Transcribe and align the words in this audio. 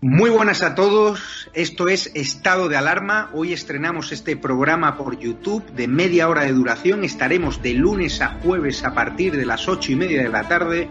Muy 0.00 0.30
buenas 0.30 0.62
a 0.62 0.74
todos, 0.74 1.50
esto 1.54 1.88
es 1.88 2.10
Estado 2.14 2.68
de 2.68 2.76
Alarma. 2.76 3.30
Hoy 3.34 3.52
estrenamos 3.52 4.12
este 4.12 4.36
programa 4.36 4.96
por 4.96 5.18
YouTube 5.18 5.64
de 5.72 5.88
media 5.88 6.28
hora 6.28 6.42
de 6.42 6.52
duración. 6.52 7.04
Estaremos 7.04 7.62
de 7.62 7.74
lunes 7.74 8.20
a 8.20 8.38
jueves 8.42 8.84
a 8.84 8.94
partir 8.94 9.36
de 9.36 9.44
las 9.44 9.68
ocho 9.68 9.92
y 9.92 9.96
media 9.96 10.22
de 10.22 10.28
la 10.28 10.46
tarde 10.48 10.88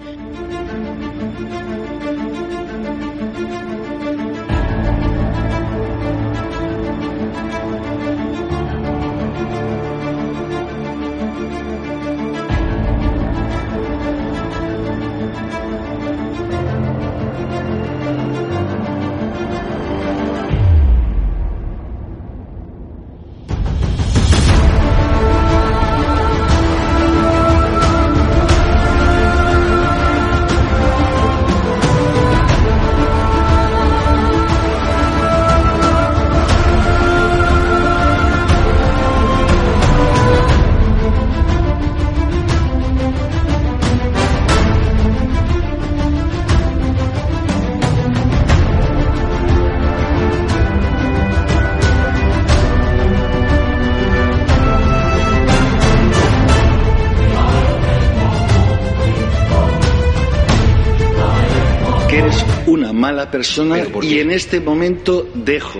mala 62.94 63.30
persona 63.32 63.78
y 64.02 64.20
en 64.20 64.32
este 64.32 64.60
momento 64.60 65.30
dejo 65.34 65.80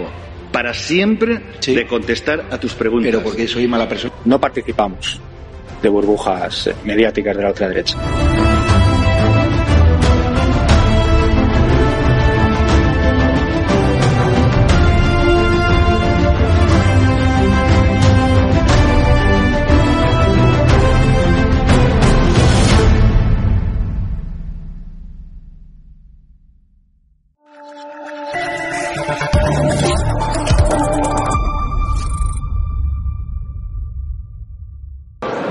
para 0.52 0.74
siempre 0.74 1.42
de 1.66 1.86
contestar 1.88 2.46
a 2.52 2.60
tus 2.60 2.74
preguntas. 2.74 3.12
Pero 3.12 3.24
porque 3.24 3.48
soy 3.48 3.68
mala 3.68 3.88
persona. 3.88 4.14
No 4.26 4.40
participamos 4.40 5.20
de 5.82 5.90
burbujas 5.90 6.70
mediáticas 6.84 7.36
de 7.36 7.44
la 7.44 7.50
otra 7.50 7.68
derecha. 7.68 7.98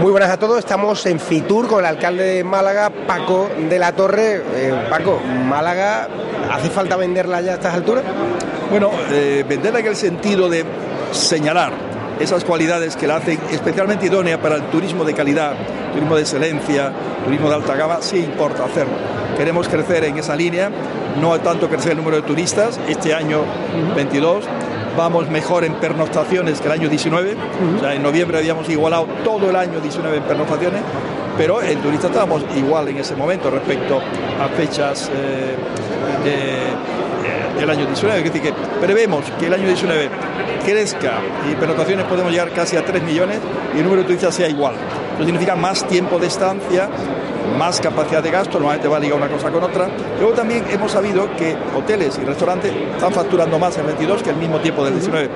Muy 0.00 0.10
buenas 0.10 0.28
a 0.28 0.36
todos, 0.36 0.58
estamos 0.58 1.06
en 1.06 1.18
Fitur 1.18 1.68
con 1.68 1.80
el 1.80 1.86
alcalde 1.86 2.22
de 2.22 2.44
Málaga, 2.44 2.90
Paco 2.90 3.48
de 3.58 3.78
la 3.78 3.92
Torre. 3.92 4.42
Eh, 4.54 4.86
Paco, 4.90 5.18
Málaga, 5.48 6.06
¿hace 6.52 6.68
falta 6.68 6.96
venderla 6.96 7.40
ya 7.40 7.52
a 7.52 7.54
estas 7.54 7.74
alturas? 7.74 8.04
Bueno, 8.70 8.90
eh, 9.10 9.42
venderla 9.48 9.80
en 9.80 9.86
el 9.86 9.96
sentido 9.96 10.50
de 10.50 10.66
señalar 11.12 11.72
esas 12.20 12.44
cualidades 12.44 12.94
que 12.94 13.06
la 13.06 13.16
hacen 13.16 13.40
especialmente 13.50 14.04
idónea 14.04 14.38
para 14.38 14.56
el 14.56 14.64
turismo 14.64 15.02
de 15.02 15.14
calidad, 15.14 15.54
turismo 15.94 16.14
de 16.14 16.22
excelencia, 16.22 16.92
turismo 17.24 17.48
de 17.48 17.54
alta 17.54 17.74
gama, 17.74 17.98
sí 18.02 18.18
importa 18.18 18.64
hacerlo. 18.64 18.92
Queremos 19.38 19.66
crecer 19.66 20.04
en 20.04 20.18
esa 20.18 20.36
línea, 20.36 20.70
no 21.22 21.40
tanto 21.40 21.70
crecer 21.70 21.92
el 21.92 21.98
número 21.98 22.16
de 22.16 22.22
turistas, 22.22 22.78
este 22.86 23.14
año 23.14 23.40
22 23.94 24.44
vamos 24.96 25.28
mejor 25.28 25.64
en 25.64 25.74
pernoctaciones 25.74 26.60
que 26.60 26.66
el 26.66 26.72
año 26.72 26.88
19. 26.88 27.36
O 27.76 27.80
sea, 27.80 27.94
en 27.94 28.02
noviembre 28.02 28.38
habíamos 28.38 28.68
igualado 28.68 29.06
todo 29.24 29.50
el 29.50 29.56
año 29.56 29.80
19 29.80 30.16
en 30.16 30.22
pernoctaciones, 30.22 30.82
pero 31.36 31.62
en 31.62 31.78
turistas 31.80 32.10
estábamos 32.10 32.42
igual 32.56 32.88
en 32.88 32.98
ese 32.98 33.14
momento 33.14 33.50
respecto 33.50 34.00
a 34.40 34.48
fechas 34.56 35.10
eh, 35.14 35.54
del 37.58 37.70
año 37.70 37.86
19. 37.86 38.18
Es 38.18 38.24
decir, 38.24 38.42
que 38.42 38.52
prevemos 38.80 39.24
que 39.38 39.46
el 39.46 39.54
año 39.54 39.66
19 39.66 40.08
crezca 40.64 41.20
y 41.50 41.54
pernoctaciones 41.54 42.06
podemos 42.06 42.32
llegar 42.32 42.50
casi 42.52 42.76
a 42.76 42.84
3 42.84 43.02
millones 43.02 43.38
y 43.74 43.78
el 43.78 43.84
número 43.84 44.02
de 44.02 44.08
turistas 44.08 44.34
sea 44.34 44.48
igual. 44.48 44.74
Eso 45.16 45.24
significa 45.24 45.56
más 45.56 45.86
tiempo 45.86 46.18
de 46.18 46.26
estancia, 46.26 46.88
más 47.58 47.80
capacidad 47.80 48.22
de 48.22 48.30
gasto, 48.30 48.58
normalmente 48.58 48.88
va 48.88 48.96
a 48.96 49.00
ligar 49.00 49.18
una 49.18 49.28
cosa 49.28 49.50
con 49.50 49.62
otra. 49.62 49.88
Luego 50.18 50.34
también 50.34 50.64
hemos 50.70 50.92
sabido 50.92 51.28
que 51.36 51.56
hoteles 51.76 52.18
y 52.18 52.24
restaurantes 52.24 52.72
están 52.94 53.12
facturando 53.12 53.58
más 53.58 53.76
en 53.78 53.86
22 53.86 54.22
que 54.22 54.30
el 54.30 54.36
mismo 54.36 54.58
tiempo 54.60 54.84
del 54.84 54.94
19 54.94 55.30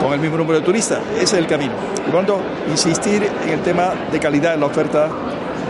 con 0.00 0.12
el 0.12 0.20
mismo 0.20 0.36
número 0.36 0.60
de 0.60 0.64
turistas. 0.64 1.00
Ese 1.14 1.22
es 1.22 1.32
el 1.34 1.46
camino. 1.46 1.72
Y 2.06 2.10
tanto, 2.10 2.40
insistir 2.68 3.28
en 3.44 3.50
el 3.50 3.60
tema 3.60 3.92
de 4.10 4.18
calidad 4.18 4.54
en 4.54 4.60
la 4.60 4.66
oferta 4.66 5.08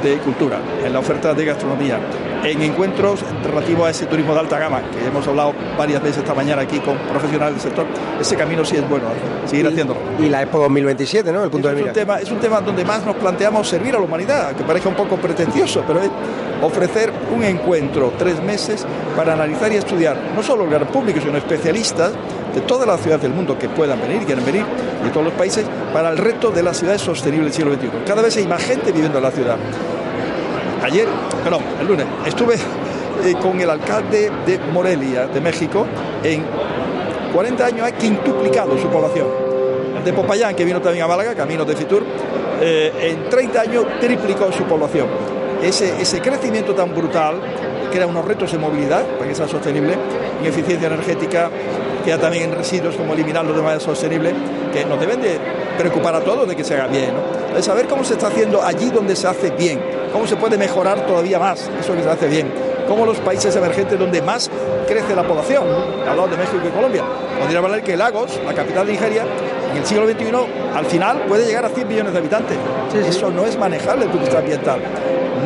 de 0.02 0.18
cultura, 0.18 0.58
en 0.84 0.92
la 0.92 0.98
oferta 0.98 1.34
de 1.34 1.44
gastronomía, 1.44 1.98
en 2.44 2.62
encuentros 2.62 3.20
relativos 3.44 3.86
a 3.86 3.90
ese 3.90 4.06
turismo 4.06 4.34
de 4.34 4.40
alta 4.40 4.58
gama, 4.58 4.82
que 4.90 5.06
hemos 5.06 5.26
hablado 5.26 5.54
varias 5.76 6.02
veces 6.02 6.18
esta 6.18 6.34
mañana 6.34 6.62
aquí 6.62 6.78
con 6.80 6.96
profesionales 6.98 7.54
del 7.54 7.62
sector, 7.62 7.86
ese 8.20 8.36
camino 8.36 8.64
sí 8.64 8.76
es 8.76 8.88
bueno, 8.88 9.06
¿eh? 9.06 9.48
seguir 9.48 9.66
haciéndolo. 9.66 10.00
Y 10.18 10.28
la 10.28 10.42
Expo 10.42 10.58
2027, 10.60 11.32
¿no? 11.32 11.44
El 11.44 11.50
punto 11.50 11.68
de 11.68 11.74
mira. 11.74 11.86
Es 11.86 11.96
un, 11.96 12.00
tema, 12.00 12.20
es 12.20 12.30
un 12.30 12.38
tema 12.38 12.60
donde 12.60 12.84
más 12.84 13.04
nos 13.04 13.16
planteamos 13.16 13.68
servir 13.68 13.94
a 13.94 13.98
la 13.98 14.04
humanidad, 14.04 14.52
que 14.54 14.64
parezca 14.64 14.88
un 14.88 14.94
poco 14.94 15.16
pretencioso, 15.16 15.84
pero 15.86 16.00
es 16.00 16.10
ofrecer 16.62 17.12
un 17.34 17.44
encuentro 17.44 18.12
tres 18.18 18.42
meses 18.42 18.86
para 19.16 19.34
analizar 19.34 19.72
y 19.72 19.76
estudiar 19.76 20.16
no 20.34 20.42
solo 20.42 20.64
el 20.64 20.70
gran 20.70 20.86
público, 20.88 21.20
sino 21.20 21.36
especialistas 21.38 22.12
de 22.54 22.60
todas 22.62 22.86
las 22.86 23.00
ciudades 23.00 23.22
del 23.22 23.32
mundo 23.32 23.58
que 23.58 23.68
puedan 23.68 24.00
venir, 24.00 24.24
quieren 24.24 24.44
venir, 24.44 24.64
de 25.04 25.10
todos 25.10 25.26
los 25.26 25.34
países, 25.34 25.64
para 25.92 26.10
el 26.10 26.18
reto 26.18 26.50
de 26.50 26.62
las 26.62 26.78
ciudades 26.78 27.02
sostenibles 27.02 27.52
del 27.52 27.54
siglo 27.54 27.74
XXI. 27.74 28.04
Cada 28.06 28.22
vez 28.22 28.36
hay 28.36 28.46
más 28.46 28.62
gente 28.62 28.92
viviendo 28.92 29.18
en 29.18 29.24
la 29.24 29.30
ciudad 29.30 29.56
ayer, 30.88 31.06
perdón, 31.44 31.62
el 31.80 31.86
lunes, 31.86 32.06
estuve 32.26 32.54
eh, 32.54 33.34
con 33.40 33.60
el 33.60 33.68
alcalde 33.68 34.30
de 34.46 34.58
Morelia, 34.72 35.26
de 35.26 35.40
México, 35.40 35.86
en 36.22 36.44
40 37.32 37.66
años 37.66 37.86
ha 37.86 37.92
quintuplicado 37.92 38.76
su 38.78 38.88
población. 38.88 39.26
De 40.04 40.12
Popayán, 40.12 40.54
que 40.54 40.64
vino 40.64 40.80
también 40.80 41.04
a 41.04 41.08
Málaga, 41.08 41.34
camino 41.34 41.64
de 41.64 41.76
Fitur, 41.76 42.02
eh, 42.60 42.92
en 43.00 43.28
30 43.28 43.60
años 43.60 43.84
triplicó 44.00 44.50
su 44.50 44.64
población. 44.64 45.06
Ese, 45.62 46.00
ese 46.00 46.20
crecimiento 46.20 46.74
tan 46.74 46.94
brutal 46.94 47.40
crea 47.92 48.06
unos 48.06 48.24
retos 48.24 48.52
en 48.54 48.60
movilidad 48.60 49.04
para 49.04 49.28
que 49.28 49.34
sea 49.34 49.48
sostenible, 49.48 49.94
en 50.40 50.46
eficiencia 50.46 50.86
energética, 50.86 51.50
queda 52.04 52.18
también 52.18 52.44
en 52.44 52.56
residuos, 52.56 52.96
como 52.96 53.12
eliminarlos 53.12 53.54
de 53.54 53.62
manera 53.62 53.80
sostenible, 53.80 54.32
que 54.72 54.84
nos 54.86 54.98
deben 54.98 55.20
de 55.20 55.38
preocupar 55.78 56.14
a 56.14 56.20
todos 56.20 56.46
de 56.46 56.56
que 56.56 56.64
se 56.64 56.74
haga 56.74 56.88
bien. 56.88 57.12
¿no? 57.14 57.54
De 57.54 57.62
saber 57.62 57.86
cómo 57.86 58.04
se 58.04 58.14
está 58.14 58.26
haciendo 58.26 58.62
allí 58.62 58.90
donde 58.90 59.16
se 59.16 59.26
hace 59.26 59.50
bien, 59.50 59.80
cómo 60.12 60.26
se 60.26 60.36
puede 60.36 60.58
mejorar 60.58 61.06
todavía 61.06 61.38
más 61.38 61.70
eso 61.80 61.94
que 61.94 62.02
se 62.02 62.10
hace 62.10 62.28
bien, 62.28 62.52
cómo 62.86 63.06
los 63.06 63.18
países 63.18 63.54
emergentes 63.56 63.98
donde 63.98 64.20
más 64.20 64.50
crece 64.86 65.14
la 65.14 65.26
población, 65.26 65.64
hablamos 66.06 66.30
de 66.30 66.36
México 66.36 66.58
y 66.66 66.70
Colombia, 66.70 67.04
podría 67.40 67.58
hablar 67.58 67.82
que 67.82 67.96
Lagos, 67.96 68.38
la 68.44 68.54
capital 68.54 68.86
de 68.86 68.92
Nigeria, 68.92 69.24
en 69.70 69.76
el 69.76 69.86
siglo 69.86 70.08
XXI, 70.08 70.24
al 70.74 70.86
final 70.86 71.22
puede 71.28 71.46
llegar 71.46 71.64
a 71.64 71.68
100 71.68 71.86
millones 71.86 72.12
de 72.12 72.18
habitantes. 72.18 72.56
Eso 73.06 73.30
no 73.30 73.44
es 73.44 73.58
manejable 73.58 74.06
desde 74.06 74.18
el 74.18 74.18
punto 74.18 74.36
de 74.36 74.42
vista 74.42 74.72
ambiental, 74.74 74.80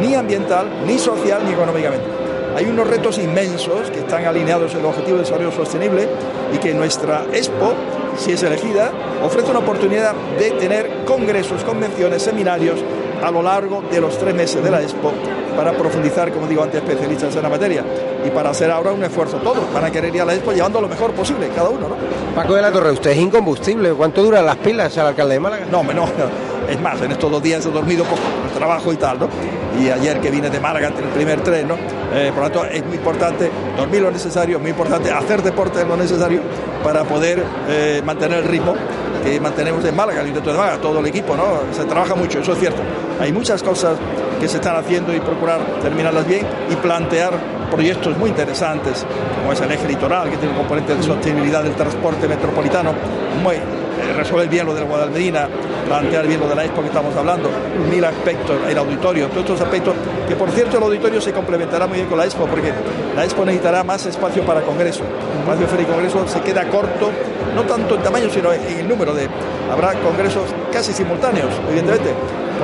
ni 0.00 0.14
ambiental, 0.14 0.66
ni 0.86 0.98
social, 0.98 1.42
ni 1.44 1.52
económicamente. 1.52 2.06
Hay 2.54 2.66
unos 2.66 2.86
retos 2.86 3.18
inmensos 3.18 3.90
que 3.90 4.00
están 4.00 4.26
alineados 4.26 4.72
en 4.74 4.80
el 4.80 4.86
Objetivo 4.86 5.16
de 5.16 5.24
Desarrollo 5.24 5.52
Sostenible 5.52 6.06
y 6.54 6.58
que 6.58 6.74
nuestra 6.74 7.24
Expo, 7.32 7.74
si 8.16 8.32
es 8.32 8.42
elegida, 8.42 8.92
ofrece 9.22 9.50
una 9.50 9.60
oportunidad 9.60 10.14
de 10.38 10.50
tener 10.52 11.04
congresos, 11.04 11.62
convenciones, 11.64 12.22
seminarios 12.22 12.78
a 13.22 13.30
lo 13.30 13.42
largo 13.42 13.82
de 13.90 14.00
los 14.00 14.18
tres 14.18 14.34
meses 14.34 14.62
de 14.62 14.70
la 14.70 14.82
Expo 14.82 15.12
para 15.56 15.72
profundizar, 15.72 16.32
como 16.32 16.46
digo 16.46 16.62
antes, 16.62 16.82
especialistas 16.82 17.34
en 17.36 17.42
la 17.42 17.48
materia 17.48 17.84
y 18.24 18.30
para 18.30 18.50
hacer 18.50 18.70
ahora 18.70 18.92
un 18.92 19.02
esfuerzo 19.02 19.38
todos, 19.38 19.64
para 19.72 19.90
querer 19.90 20.14
ir 20.14 20.22
a 20.22 20.24
la 20.24 20.34
Expo 20.34 20.52
llevando 20.52 20.80
lo 20.80 20.88
mejor 20.88 21.12
posible, 21.12 21.48
cada 21.54 21.68
uno, 21.68 21.88
¿no? 21.88 21.96
Paco 22.34 22.54
de 22.54 22.62
la 22.62 22.72
Torre, 22.72 22.92
usted 22.92 23.10
es 23.10 23.18
incombustible. 23.18 23.92
¿Cuánto 23.92 24.22
duran 24.22 24.46
las 24.46 24.56
pilas 24.56 24.96
al 24.98 25.08
alcalde 25.08 25.34
de 25.34 25.40
Málaga? 25.40 25.66
No, 25.70 25.82
no, 25.82 26.06
es 26.68 26.80
más, 26.80 27.00
en 27.02 27.12
estos 27.12 27.30
dos 27.30 27.42
días 27.42 27.64
he 27.66 27.70
dormido 27.70 28.04
poco, 28.04 28.22
el 28.46 28.56
trabajo 28.56 28.92
y 28.92 28.96
tal, 28.96 29.18
¿no? 29.18 29.28
Y 29.80 29.88
ayer 29.90 30.20
que 30.20 30.30
vine 30.30 30.48
de 30.50 30.60
Málaga 30.60 30.88
en 30.88 31.04
el 31.04 31.10
primer 31.10 31.40
tren, 31.42 31.68
¿no? 31.68 31.76
Eh, 32.14 32.30
por 32.34 32.44
lo 32.44 32.50
tanto, 32.50 32.64
es 32.66 32.84
muy 32.84 32.96
importante 32.96 33.50
dormir 33.76 34.02
lo 34.02 34.10
necesario, 34.10 34.58
muy 34.58 34.70
importante 34.70 35.10
hacer 35.10 35.42
deporte 35.42 35.84
lo 35.84 35.96
necesario 35.96 36.40
para 36.82 37.04
poder 37.04 37.42
eh, 37.68 38.02
mantener 38.04 38.38
el 38.38 38.44
ritmo 38.44 38.74
que 39.24 39.40
mantenemos 39.40 39.84
en 39.84 39.94
Málaga, 39.94 40.20
el 40.20 40.26
Ayuntamiento 40.26 40.52
de 40.52 40.58
Málaga, 40.58 40.82
todo 40.82 41.00
el 41.00 41.06
equipo, 41.06 41.36
¿no? 41.36 41.72
Se 41.72 41.84
trabaja 41.84 42.14
mucho, 42.14 42.40
eso 42.40 42.52
es 42.52 42.58
cierto. 42.58 42.82
Hay 43.20 43.32
muchas 43.32 43.62
cosas 43.62 43.96
que 44.42 44.48
se 44.48 44.56
están 44.56 44.74
haciendo 44.74 45.14
y 45.14 45.20
procurar 45.20 45.60
terminarlas 45.80 46.26
bien 46.26 46.44
y 46.68 46.74
plantear 46.74 47.32
proyectos 47.70 48.18
muy 48.18 48.30
interesantes, 48.30 49.06
como 49.38 49.52
es 49.52 49.60
el 49.60 49.70
eje 49.70 49.86
litoral, 49.86 50.28
que 50.28 50.36
tiene 50.36 50.50
un 50.50 50.58
componente 50.58 50.96
de 50.96 51.02
sostenibilidad 51.04 51.62
del 51.62 51.76
transporte 51.76 52.26
metropolitano, 52.26 52.92
muy 53.40 53.54
eh, 53.54 53.60
resolver 54.16 54.48
bien 54.48 54.66
lo 54.66 54.74
de 54.74 54.80
la 54.80 54.86
Guadalmedina, 54.86 55.48
plantear 55.86 56.26
bien 56.26 56.40
lo 56.40 56.48
de 56.48 56.56
la 56.56 56.64
expo 56.64 56.80
que 56.80 56.88
estamos 56.88 57.14
hablando, 57.14 57.50
mil 57.88 58.04
aspectos, 58.04 58.56
el 58.68 58.76
auditorio, 58.76 59.28
todos 59.28 59.42
estos 59.42 59.60
aspectos, 59.60 59.94
que 60.26 60.34
por 60.34 60.50
cierto 60.50 60.76
el 60.76 60.82
auditorio 60.82 61.20
se 61.20 61.32
complementará 61.32 61.86
muy 61.86 61.98
bien 61.98 62.08
con 62.08 62.18
la 62.18 62.24
expo, 62.24 62.44
porque 62.46 62.72
la 63.14 63.22
expo 63.22 63.44
necesitará 63.44 63.84
más 63.84 64.04
espacio 64.06 64.44
para 64.44 64.62
congreso. 64.62 65.04
El 65.04 65.38
espacio 65.42 65.68
Feria 65.68 65.84
y 65.84 65.86
Congreso 65.86 66.26
se 66.26 66.40
queda 66.40 66.66
corto, 66.66 67.12
no 67.54 67.62
tanto 67.62 67.94
en 67.94 68.02
tamaño, 68.02 68.28
sino 68.28 68.52
en 68.52 68.80
el 68.80 68.88
número 68.88 69.14
de... 69.14 69.28
Habrá 69.70 69.94
congresos 70.00 70.52
casi 70.72 70.92
simultáneos, 70.92 71.52
evidentemente, 71.68 72.12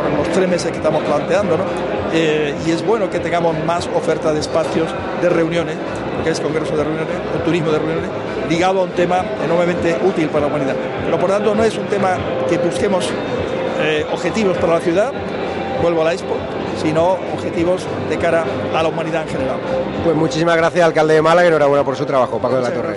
por 0.00 0.18
los 0.18 0.28
tres 0.28 0.48
meses 0.48 0.70
que 0.70 0.78
estamos 0.78 1.02
planteando, 1.02 1.56
¿no? 1.56 1.64
Eh, 2.12 2.54
y 2.66 2.70
es 2.70 2.84
bueno 2.84 3.10
que 3.10 3.18
tengamos 3.20 3.54
más 3.64 3.88
oferta 3.94 4.32
de 4.32 4.40
espacios 4.40 4.88
de 5.20 5.28
reuniones, 5.28 5.76
porque 6.14 6.30
es 6.30 6.40
congreso 6.40 6.76
de 6.76 6.84
reuniones, 6.84 7.14
o 7.36 7.44
turismo 7.44 7.70
de 7.70 7.78
reuniones, 7.78 8.10
ligado 8.48 8.80
a 8.80 8.84
un 8.84 8.90
tema 8.90 9.24
enormemente 9.44 9.96
útil 10.04 10.28
para 10.28 10.42
la 10.42 10.46
humanidad. 10.46 10.74
Pero 11.04 11.18
por 11.18 11.30
tanto 11.30 11.54
no 11.54 11.64
es 11.64 11.76
un 11.76 11.86
tema 11.86 12.16
que 12.48 12.58
busquemos 12.58 13.08
eh, 13.80 14.06
objetivos 14.12 14.56
para 14.58 14.74
la 14.74 14.80
ciudad, 14.80 15.12
vuelvo 15.82 16.02
a 16.02 16.06
la 16.06 16.12
Expo, 16.12 16.34
sino 16.82 17.18
objetivos 17.34 17.86
de 18.08 18.16
cara 18.16 18.44
a 18.74 18.82
la 18.82 18.88
humanidad 18.88 19.22
en 19.22 19.28
general. 19.28 19.56
Pues 20.04 20.16
muchísimas 20.16 20.56
gracias, 20.56 20.84
alcalde 20.84 21.14
de 21.14 21.22
Málaga, 21.22 21.46
y 21.46 21.48
enhorabuena 21.48 21.84
por 21.84 21.96
su 21.96 22.06
trabajo, 22.06 22.38
Paco 22.38 22.56
de 22.56 22.62
la 22.62 22.70
Torre. 22.70 22.96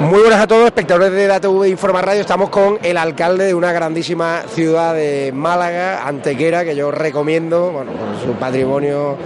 Muy 0.00 0.20
buenas 0.20 0.40
a 0.40 0.46
todos, 0.46 0.64
espectadores 0.66 1.10
de 1.10 1.26
DATV 1.26 1.66
Informa 1.66 2.00
Radio. 2.00 2.20
Estamos 2.20 2.50
con 2.50 2.78
el 2.84 2.96
alcalde 2.96 3.46
de 3.46 3.54
una 3.54 3.72
grandísima 3.72 4.44
ciudad 4.54 4.94
de 4.94 5.32
Málaga, 5.34 6.06
Antequera, 6.06 6.64
que 6.64 6.76
yo 6.76 6.92
recomiendo, 6.92 7.72
bueno, 7.72 7.90
por 7.92 8.16
su 8.24 8.38
patrimonio 8.38 9.16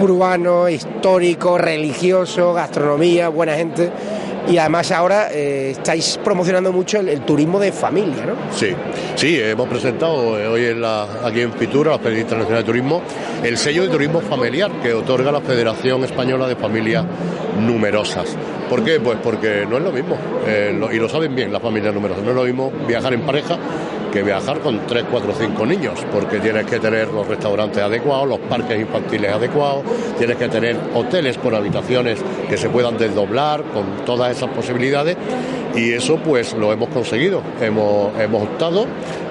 urbano, 0.00 0.68
histórico, 0.68 1.58
religioso, 1.58 2.54
gastronomía, 2.54 3.28
buena 3.28 3.56
gente 3.56 3.90
y 4.48 4.58
además 4.58 4.90
ahora 4.90 5.28
eh, 5.32 5.70
estáis 5.72 6.18
promocionando 6.22 6.72
mucho 6.72 6.98
el, 7.00 7.20
turismo 7.22 7.58
de 7.60 7.72
familia, 7.72 8.26
¿no? 8.26 8.34
Sí, 8.52 8.74
sí, 9.14 9.38
hemos 9.40 9.68
presentado 9.68 10.38
eh, 10.38 10.46
hoy 10.46 10.64
en 10.66 10.80
la, 10.80 11.06
aquí 11.24 11.40
en 11.40 11.52
Fitura, 11.52 11.92
la 11.92 11.98
Federación 11.98 12.22
Internacional 12.22 12.62
de 12.62 12.66
Turismo, 12.66 13.02
el 13.42 13.56
sello 13.56 13.82
de 13.82 13.88
turismo 13.88 14.20
familiar 14.20 14.70
que 14.82 14.92
otorga 14.92 15.30
la 15.30 15.40
Federación 15.40 16.04
Española 16.04 16.48
de 16.48 16.56
Familias 16.56 17.04
Numerosas. 17.60 18.36
¿Por 18.68 18.84
qué? 18.84 19.00
Pues 19.00 19.18
porque 19.22 19.66
no 19.68 19.76
es 19.78 19.82
lo 19.82 19.92
mismo, 19.92 20.16
eh, 20.46 20.72
y 20.92 20.96
lo 20.96 21.08
saben 21.08 21.34
bien 21.34 21.52
las 21.52 21.62
familias 21.62 21.92
numerosas, 21.92 22.22
no 22.22 22.30
es 22.30 22.36
lo 22.36 22.44
mismo 22.44 22.72
viajar 22.86 23.12
en 23.12 23.22
pareja 23.22 23.58
que 24.10 24.22
viajar 24.22 24.60
con 24.60 24.86
3, 24.86 25.04
4, 25.10 25.32
5 25.38 25.66
niños, 25.66 26.04
porque 26.12 26.38
tienes 26.40 26.66
que 26.66 26.78
tener 26.78 27.08
los 27.08 27.26
restaurantes 27.26 27.82
adecuados, 27.82 28.28
los 28.28 28.38
parques 28.40 28.80
infantiles 28.80 29.32
adecuados, 29.32 29.84
tienes 30.18 30.36
que 30.36 30.48
tener 30.48 30.76
hoteles 30.94 31.38
con 31.38 31.54
habitaciones 31.54 32.20
que 32.48 32.56
se 32.56 32.68
puedan 32.68 32.96
desdoblar, 32.98 33.62
con 33.64 34.04
todas 34.04 34.36
esas 34.36 34.50
posibilidades, 34.50 35.16
y 35.74 35.92
eso 35.92 36.16
pues 36.16 36.54
lo 36.54 36.72
hemos 36.72 36.88
conseguido, 36.88 37.42
hemos, 37.60 38.18
hemos 38.18 38.42
optado 38.42 38.86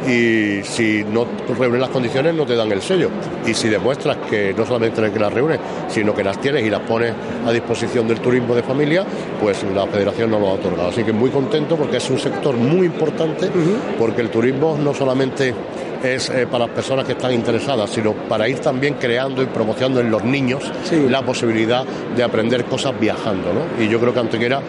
y 0.08 0.64
si 0.64 1.04
no 1.04 1.28
reúnes 1.58 1.82
las 1.82 1.90
condiciones 1.90 2.34
no 2.34 2.46
te 2.46 2.56
dan 2.56 2.72
el 2.72 2.82
sello. 2.82 3.10
Y 3.46 3.54
si 3.54 3.68
demuestras 3.68 4.18
que 4.30 4.54
no 4.58 4.66
solamente 4.66 5.12
que 5.12 5.20
las 5.20 5.34
reúnes, 5.34 5.60
sino 5.88 6.14
que 6.14 6.24
las 6.24 6.40
tienes 6.40 6.66
y 6.66 6.70
las 6.70 6.82
pones 6.82 7.14
a 7.46 7.52
disposición 7.52 8.08
del 8.08 8.20
turismo 8.20 8.56
de 8.56 8.64
familia, 8.64 9.06
pues 9.42 9.64
la 9.76 9.86
federación 9.88 10.32
no 10.32 10.40
lo 10.40 10.50
ha 10.50 10.54
otorgado. 10.54 10.90
Así 10.90 11.04
que 11.04 11.12
muy 11.12 11.30
contento 11.30 11.76
porque 11.76 11.98
es 11.98 12.10
un 12.10 12.20
sector 12.20 12.56
muy 12.56 12.86
importante, 12.86 13.50
porque 13.98 14.22
el 14.22 14.30
turismo 14.30 14.78
no 14.82 14.94
solamente 14.94 15.54
es 16.04 16.30
eh, 16.30 16.48
para 16.50 16.66
las 16.66 16.74
personas 16.74 17.06
que 17.06 17.12
están 17.12 17.34
interesadas, 17.34 17.90
sino 17.90 18.14
para 18.14 18.48
ir 18.48 18.60
también 18.60 18.96
creando 18.96 19.44
y 19.44 19.48
promocionando 19.48 20.00
en 20.00 20.10
los 20.10 20.24
niños 20.24 20.64
la 21.10 21.22
posibilidad 21.22 21.84
de 22.16 22.24
aprender 22.24 22.66
cosas 22.66 22.98
viajando. 22.98 23.52
¿no? 23.54 23.84
Y 23.84 23.90
yo 23.90 24.00
creo 24.00 24.14
que 24.14 24.20
Antequera 24.20 24.62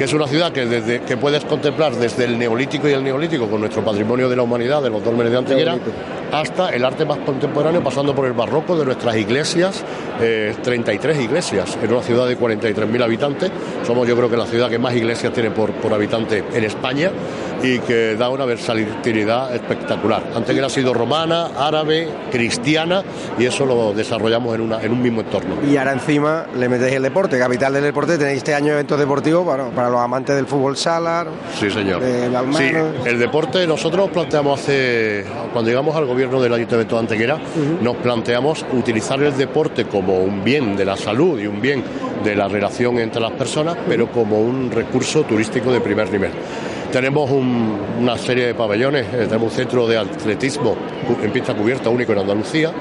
que 0.00 0.04
es 0.04 0.14
una 0.14 0.26
ciudad 0.26 0.50
que, 0.50 0.64
desde, 0.64 1.02
que 1.02 1.18
puedes 1.18 1.44
contemplar 1.44 1.94
desde 1.94 2.24
el 2.24 2.38
neolítico 2.38 2.88
y 2.88 2.92
el 2.92 3.04
neolítico 3.04 3.50
con 3.50 3.60
nuestro 3.60 3.84
patrimonio 3.84 4.30
de 4.30 4.36
la 4.36 4.40
humanidad, 4.40 4.82
de 4.82 4.88
los 4.88 5.04
dólmenes 5.04 5.30
de 5.30 5.36
Antequera, 5.36 5.76
hasta 6.32 6.70
el 6.70 6.86
arte 6.86 7.04
más 7.04 7.18
contemporáneo, 7.18 7.84
pasando 7.84 8.14
por 8.14 8.24
el 8.24 8.32
barroco 8.32 8.78
de 8.78 8.86
nuestras 8.86 9.14
iglesias, 9.18 9.84
33 10.62 11.18
eh, 11.18 11.22
iglesias 11.22 11.76
en 11.82 11.92
una 11.92 12.00
ciudad 12.00 12.26
de 12.26 12.38
43.000 12.38 13.04
habitantes. 13.04 13.50
Somos 13.86 14.08
yo 14.08 14.16
creo 14.16 14.30
que 14.30 14.38
la 14.38 14.46
ciudad 14.46 14.70
que 14.70 14.78
más 14.78 14.94
iglesias 14.96 15.34
tiene 15.34 15.50
por, 15.50 15.70
por 15.72 15.92
habitante 15.92 16.44
en 16.50 16.64
España 16.64 17.10
y 17.62 17.78
que 17.80 18.16
da 18.16 18.28
una 18.28 18.44
versatilidad 18.44 19.54
espectacular. 19.54 20.22
Antequera 20.34 20.66
ha 20.66 20.70
sido 20.70 20.94
romana, 20.94 21.50
árabe, 21.58 22.08
cristiana 22.30 23.02
y 23.38 23.46
eso 23.46 23.66
lo 23.66 23.92
desarrollamos 23.92 24.54
en, 24.54 24.60
una, 24.62 24.82
en 24.82 24.92
un 24.92 25.02
mismo 25.02 25.20
entorno. 25.20 25.56
Y 25.68 25.76
ahora 25.76 25.92
encima 25.92 26.46
le 26.56 26.68
metéis 26.68 26.94
el 26.94 27.02
deporte, 27.02 27.38
capital 27.38 27.72
del 27.72 27.84
deporte, 27.84 28.18
tenéis 28.18 28.38
este 28.38 28.54
año 28.54 28.72
eventos 28.72 28.98
deportivos 28.98 29.44
bueno, 29.44 29.70
para 29.74 29.90
los 29.90 30.00
amantes 30.00 30.36
del 30.36 30.46
fútbol 30.46 30.76
sala. 30.76 31.26
Sí, 31.58 31.70
señor. 31.70 32.02
sí, 32.52 32.70
el 33.04 33.18
deporte 33.18 33.66
nosotros 33.66 34.10
planteamos 34.10 34.60
hace, 34.60 35.24
cuando 35.52 35.70
llegamos 35.70 35.96
al 35.96 36.06
gobierno 36.06 36.40
del 36.40 36.52
Ayuntamiento 36.54 36.96
de 36.96 37.00
Antequera, 37.00 37.38
nos 37.80 37.96
planteamos 37.96 38.64
utilizar 38.72 39.22
el 39.22 39.36
deporte 39.36 39.84
como 39.84 40.20
un 40.20 40.42
bien 40.44 40.76
de 40.76 40.84
la 40.84 40.96
salud 40.96 41.38
y 41.40 41.46
un 41.46 41.60
bien 41.60 41.82
de 42.24 42.36
la 42.36 42.48
relación 42.48 42.98
entre 42.98 43.20
las 43.20 43.32
personas, 43.32 43.76
pero 43.88 44.10
como 44.10 44.40
un 44.40 44.70
recurso 44.70 45.22
turístico 45.22 45.72
de 45.72 45.80
primer 45.80 46.10
nivel. 46.10 46.30
Tenemos 46.92 47.30
una 47.30 48.18
serie 48.18 48.46
de 48.46 48.54
pabellones, 48.54 49.06
eh, 49.06 49.26
tenemos 49.26 49.52
un 49.52 49.56
centro 49.56 49.86
de 49.86 49.96
atletismo 49.96 50.76
en 51.22 51.30
pista 51.30 51.54
cubierta 51.54 51.88
único 51.88 52.12
en 52.12 52.18
Andalucía, 52.18 52.72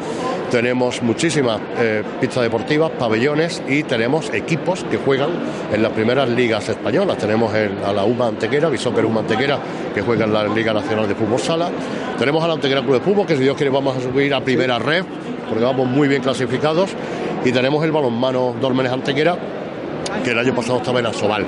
tenemos 0.50 1.03
muchísimas 1.03 1.61
eh, 1.77 2.03
pistas 2.19 2.41
deportivas, 2.41 2.89
pabellones 2.97 3.61
y 3.67 3.83
tenemos 3.83 4.33
equipos 4.33 4.83
que 4.83 4.97
juegan 4.97 5.29
en 5.71 5.83
las 5.83 5.91
primeras 5.91 6.27
ligas 6.27 6.67
españolas. 6.69 7.19
Tenemos 7.19 7.53
a 7.53 7.94
la 7.94 8.03
UMA 8.03 8.29
Antequera, 8.29 8.67
Bisóquer 8.69 9.06
UMA 9.06 9.19
Antequera, 9.19 9.59
que 9.94 10.01
juega 10.01 10.25
en 10.25 10.33
la 10.33 10.47
Liga 10.47 10.73
Nacional 10.73 11.07
de 11.07 11.13
Fútbol 11.13 11.39
Sala. 11.39 11.69
Tenemos 12.17 12.44
a 12.44 12.47
la 12.47 12.53
Antequera 12.53 12.81
Club 12.81 12.95
de 12.95 13.01
Fútbol, 13.01 13.27
que 13.27 13.38
si 13.38 13.44
Dios 13.44 13.56
quiere 13.56 13.69
vamos 13.69 13.95
a 13.95 14.01
subir 14.01 14.33
a 14.33 14.41
primera 14.41 14.79
red, 14.79 15.03
porque 15.47 15.63
vamos 15.63 15.88
muy 15.88 16.07
bien 16.07 16.23
clasificados. 16.23 16.89
Y 17.45 17.51
tenemos 17.51 17.85
el 17.85 17.91
balonmano 17.91 18.56
Dólmenes 18.59 18.91
Antequera, 18.91 19.38
que 20.23 20.31
el 20.31 20.39
año 20.39 20.56
pasado 20.56 20.79
estaba 20.79 21.00
en 21.00 21.06
Asobal 21.06 21.45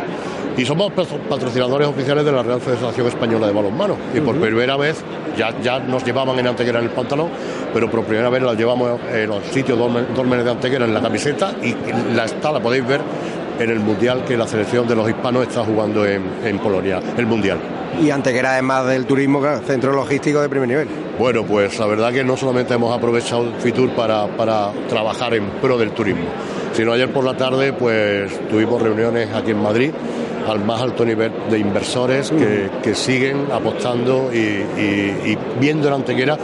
y 0.58 0.66
somos 0.66 0.92
patrocinadores 1.30 1.88
oficiales 1.88 2.26
de 2.26 2.32
la 2.32 2.44
Real 2.44 2.60
Federación 2.60 3.08
Española 3.08 3.48
de 3.48 3.54
Balonmano. 3.54 3.96
Y 4.14 4.20
por 4.20 4.36
primera 4.36 4.76
vez, 4.78 5.04
ya, 5.38 5.58
ya 5.62 5.80
nos 5.80 6.04
llevaban 6.04 6.38
en 6.40 6.48
Antequera 6.48 6.80
en 6.80 6.86
el 6.86 6.92
pantalón, 6.92 7.30
pero 7.74 7.90
por 7.90 8.04
primera 8.04 8.30
vez 8.30 8.42
la 8.42 8.54
llevamos 8.54 9.00
en 9.12 9.30
los 9.30 9.44
sitios 9.46 9.78
Dólmenes 9.78 10.46
de 10.46 10.52
Antequera 10.52 10.86
en 10.86 10.94
la 10.94 11.02
camiseta 11.02 11.54
y 11.62 11.76
la 12.14 12.26
está, 12.26 12.52
la 12.52 12.60
podéis 12.60 12.86
ver 12.86 13.02
en 13.60 13.70
el 13.70 13.80
Mundial 13.80 14.24
que 14.26 14.36
la 14.36 14.48
selección 14.48 14.88
de 14.88 14.96
los 14.96 15.08
hispanos 15.08 15.48
está 15.48 15.64
jugando 15.64 16.06
en, 16.06 16.24
en 16.44 16.60
Polonia, 16.60 17.00
el 17.18 17.26
Mundial. 17.26 17.60
Y 18.02 18.10
Antequera, 18.10 18.54
además 18.54 18.88
del 18.88 19.06
turismo, 19.06 19.42
centro 19.66 19.94
logístico 19.94 20.42
de 20.42 20.50
primer 20.50 20.68
nivel. 20.68 20.88
Bueno, 21.20 21.44
pues 21.44 21.78
la 21.78 21.86
verdad 21.86 22.12
que 22.12 22.24
no 22.24 22.38
solamente 22.38 22.74
hemos 22.74 22.96
aprovechado 22.96 23.52
Fitur 23.60 23.92
para, 23.92 24.28
para 24.28 24.72
trabajar 24.88 25.34
en 25.34 25.46
pro 25.62 25.78
del 25.78 25.92
turismo, 25.92 26.26
sino 26.74 26.94
ayer 26.94 27.12
por 27.12 27.24
la 27.24 27.36
tarde 27.36 27.74
pues 27.74 28.32
tuvimos 28.50 28.82
reuniones 28.82 29.30
aquí 29.36 29.52
en 29.52 29.62
Madrid 29.62 29.92
al 30.48 30.64
más 30.64 30.82
alto 30.82 31.06
nivel 31.06 31.32
de 31.50 31.60
inversores 31.60 32.32
que, 32.32 32.96
siguen 32.96 33.48
apostando 33.52 34.30
y, 34.34 35.38
viendo 35.60 35.88
en 35.88 35.94
Antequera 35.94 36.38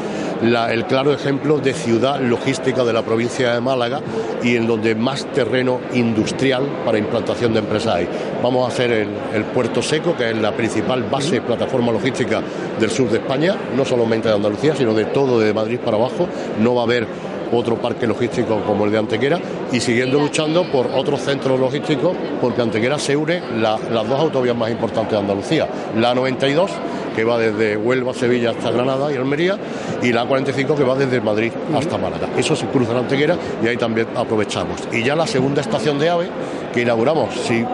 el 0.69 0.85
claro 0.85 1.13
ejemplo 1.13 1.57
de 1.57 1.73
ciudad 1.73 2.19
logística 2.21 2.83
de 2.83 2.93
la 2.93 3.01
provincia 3.01 3.53
de 3.53 3.61
Málaga 3.61 4.01
y 4.43 4.55
en 4.55 4.67
donde 4.67 4.95
más 4.95 5.25
terreno 5.33 5.79
industrial 5.93 6.63
para 6.85 6.97
implantación 6.97 7.53
de 7.53 7.59
empresas 7.59 7.95
hay. 7.95 8.07
Vamos 8.41 8.65
a 8.65 8.73
hacer 8.73 8.91
el, 8.91 9.09
el 9.33 9.43
puerto 9.45 9.81
seco, 9.81 10.15
que 10.15 10.29
es 10.29 10.37
la 10.37 10.51
principal 10.51 11.03
base, 11.03 11.41
plataforma 11.41 11.91
logística 11.91 12.41
del 12.79 12.91
sur 12.91 13.09
de 13.09 13.17
España, 13.17 13.55
no 13.75 13.83
solamente 13.83 14.29
de 14.29 14.35
Andalucía, 14.35 14.75
sino 14.75 14.93
de 14.93 15.05
todo 15.05 15.39
de 15.39 15.53
Madrid 15.53 15.79
para 15.83 15.97
abajo. 15.97 16.27
No 16.61 16.75
va 16.75 16.81
a 16.81 16.85
haber 16.85 17.07
otro 17.51 17.75
parque 17.75 18.07
logístico 18.07 18.61
como 18.65 18.85
el 18.85 18.91
de 18.91 18.97
Antequera 18.97 19.39
y 19.71 19.79
siguiendo 19.79 20.19
luchando 20.19 20.63
por 20.71 20.87
otros 20.87 21.21
centros 21.21 21.59
logísticos 21.59 22.15
porque 22.41 22.61
Antequera 22.61 22.99
se 22.99 23.15
une 23.15 23.41
las 23.59 24.07
dos 24.07 24.19
autovías 24.19 24.55
más 24.55 24.71
importantes 24.71 25.11
de 25.11 25.17
Andalucía, 25.17 25.67
la 25.95 26.13
92 26.13 26.71
que 27.17 27.23
va 27.23 27.39
desde 27.39 27.75
Huelva, 27.75 28.13
Sevilla 28.13 28.51
hasta 28.51 28.69
Granada 28.69 29.11
y 29.11 29.15
Almería, 29.15 29.57
y 30.03 30.13
la 30.13 30.27
45 30.27 30.75
que 30.75 30.83
va 30.83 30.93
desde 30.93 31.19
Madrid 31.19 31.51
hasta 31.75 31.97
Málaga. 31.97 32.29
Eso 32.37 32.55
se 32.55 32.67
cruza 32.67 32.91
en 32.91 32.99
Antequera 32.99 33.35
y 33.63 33.67
ahí 33.67 33.75
también 33.75 34.07
aprovechamos. 34.15 34.87
Y 34.91 35.03
ya 35.03 35.15
la 35.15 35.25
segunda 35.25 35.61
estación 35.61 35.97
de 35.97 36.09
AVE 36.09 36.29
que 36.71 36.81
inauguramos, 36.81 37.33
si 37.33 37.65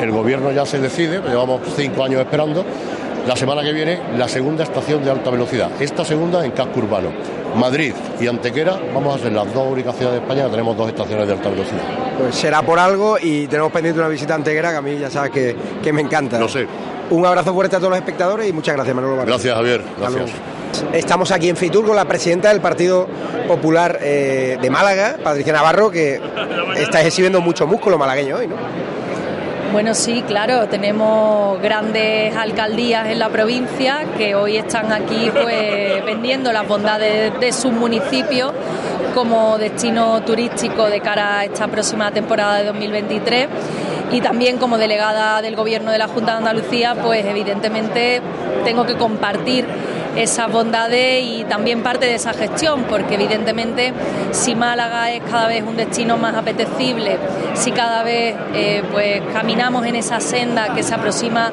el 0.00 0.10
gobierno 0.12 0.52
ya 0.52 0.64
se 0.64 0.78
decide, 0.78 1.20
llevamos 1.28 1.62
cinco 1.74 2.04
años 2.04 2.20
esperando, 2.20 2.64
la 3.26 3.36
semana 3.36 3.62
que 3.62 3.72
viene 3.72 4.00
la 4.16 4.28
segunda 4.28 4.64
estación 4.64 5.04
de 5.04 5.10
alta 5.10 5.30
velocidad, 5.30 5.70
esta 5.80 6.04
segunda 6.04 6.44
en 6.44 6.50
casco 6.50 6.80
urbano. 6.80 7.10
Madrid 7.56 7.94
y 8.20 8.26
Antequera 8.26 8.78
vamos 8.92 9.16
a 9.16 9.22
ser 9.22 9.32
las 9.32 9.52
dos 9.54 9.70
únicas 9.70 9.96
ciudades 9.96 10.20
de 10.20 10.26
España 10.26 10.44
que 10.44 10.50
tenemos 10.50 10.76
dos 10.76 10.88
estaciones 10.88 11.26
de 11.26 11.32
alta 11.32 11.48
velocidad. 11.48 11.82
Pues 12.18 12.34
será 12.34 12.62
por 12.62 12.78
algo 12.78 13.16
y 13.20 13.46
tenemos 13.46 13.72
pendiente 13.72 14.00
una 14.00 14.08
visita 14.08 14.34
a 14.34 14.36
Antequera 14.36 14.70
que 14.72 14.76
a 14.76 14.82
mí 14.82 14.98
ya 14.98 15.10
sabes 15.10 15.30
que, 15.30 15.92
me 15.92 16.00
encanta. 16.00 16.38
Lo 16.38 16.48
sé. 16.48 16.66
Un 17.10 17.24
abrazo 17.24 17.54
fuerte 17.54 17.76
a 17.76 17.78
todos 17.78 17.90
los 17.90 17.98
espectadores 17.98 18.48
y 18.48 18.52
muchas 18.52 18.74
gracias, 18.74 18.94
Manolo 18.94 19.24
Gracias, 19.24 19.54
Javier. 19.54 19.82
Gracias. 19.98 20.30
Estamos 20.92 21.30
aquí 21.30 21.48
en 21.48 21.56
Fitur 21.56 21.86
con 21.86 21.94
la 21.94 22.04
presidenta 22.04 22.48
del 22.48 22.60
Partido 22.60 23.06
Popular 23.46 23.98
eh, 24.02 24.58
de 24.60 24.70
Málaga, 24.70 25.16
Patricia 25.22 25.52
Navarro, 25.52 25.90
que 25.90 26.20
está 26.76 27.02
exhibiendo 27.02 27.40
mucho 27.40 27.66
músculo 27.66 27.96
malagueño 27.96 28.36
hoy, 28.36 28.48
¿no? 28.48 28.56
Bueno, 29.74 29.92
sí, 29.92 30.22
claro, 30.22 30.68
tenemos 30.68 31.60
grandes 31.60 32.36
alcaldías 32.36 33.08
en 33.08 33.18
la 33.18 33.28
provincia 33.28 34.06
que 34.16 34.36
hoy 34.36 34.56
están 34.56 34.92
aquí 34.92 35.32
pues 35.32 36.04
vendiendo 36.06 36.52
las 36.52 36.68
bondades 36.68 37.32
de 37.40 37.52
sus 37.52 37.72
municipios 37.72 38.52
como 39.16 39.58
destino 39.58 40.22
turístico 40.22 40.86
de 40.86 41.00
cara 41.00 41.40
a 41.40 41.44
esta 41.46 41.66
próxima 41.66 42.12
temporada 42.12 42.58
de 42.58 42.66
2023 42.66 43.48
y 44.12 44.20
también 44.20 44.58
como 44.58 44.78
delegada 44.78 45.42
del 45.42 45.56
Gobierno 45.56 45.90
de 45.90 45.98
la 45.98 46.06
Junta 46.06 46.30
de 46.30 46.38
Andalucía, 46.38 46.94
pues 46.94 47.26
evidentemente 47.26 48.22
tengo 48.64 48.86
que 48.86 48.94
compartir 48.94 49.66
esas 50.16 50.50
bondades 50.50 51.22
y 51.24 51.44
también 51.44 51.82
parte 51.82 52.06
de 52.06 52.14
esa 52.14 52.32
gestión, 52.32 52.84
porque 52.84 53.14
evidentemente 53.14 53.92
si 54.32 54.54
Málaga 54.54 55.10
es 55.10 55.22
cada 55.22 55.48
vez 55.48 55.62
un 55.62 55.76
destino 55.76 56.16
más 56.16 56.36
apetecible, 56.36 57.18
si 57.54 57.72
cada 57.72 58.02
vez 58.02 58.36
eh, 58.54 58.82
pues 58.92 59.22
caminamos 59.32 59.86
en 59.86 59.96
esa 59.96 60.20
senda 60.20 60.74
que 60.74 60.82
se 60.82 60.94
aproxima 60.94 61.50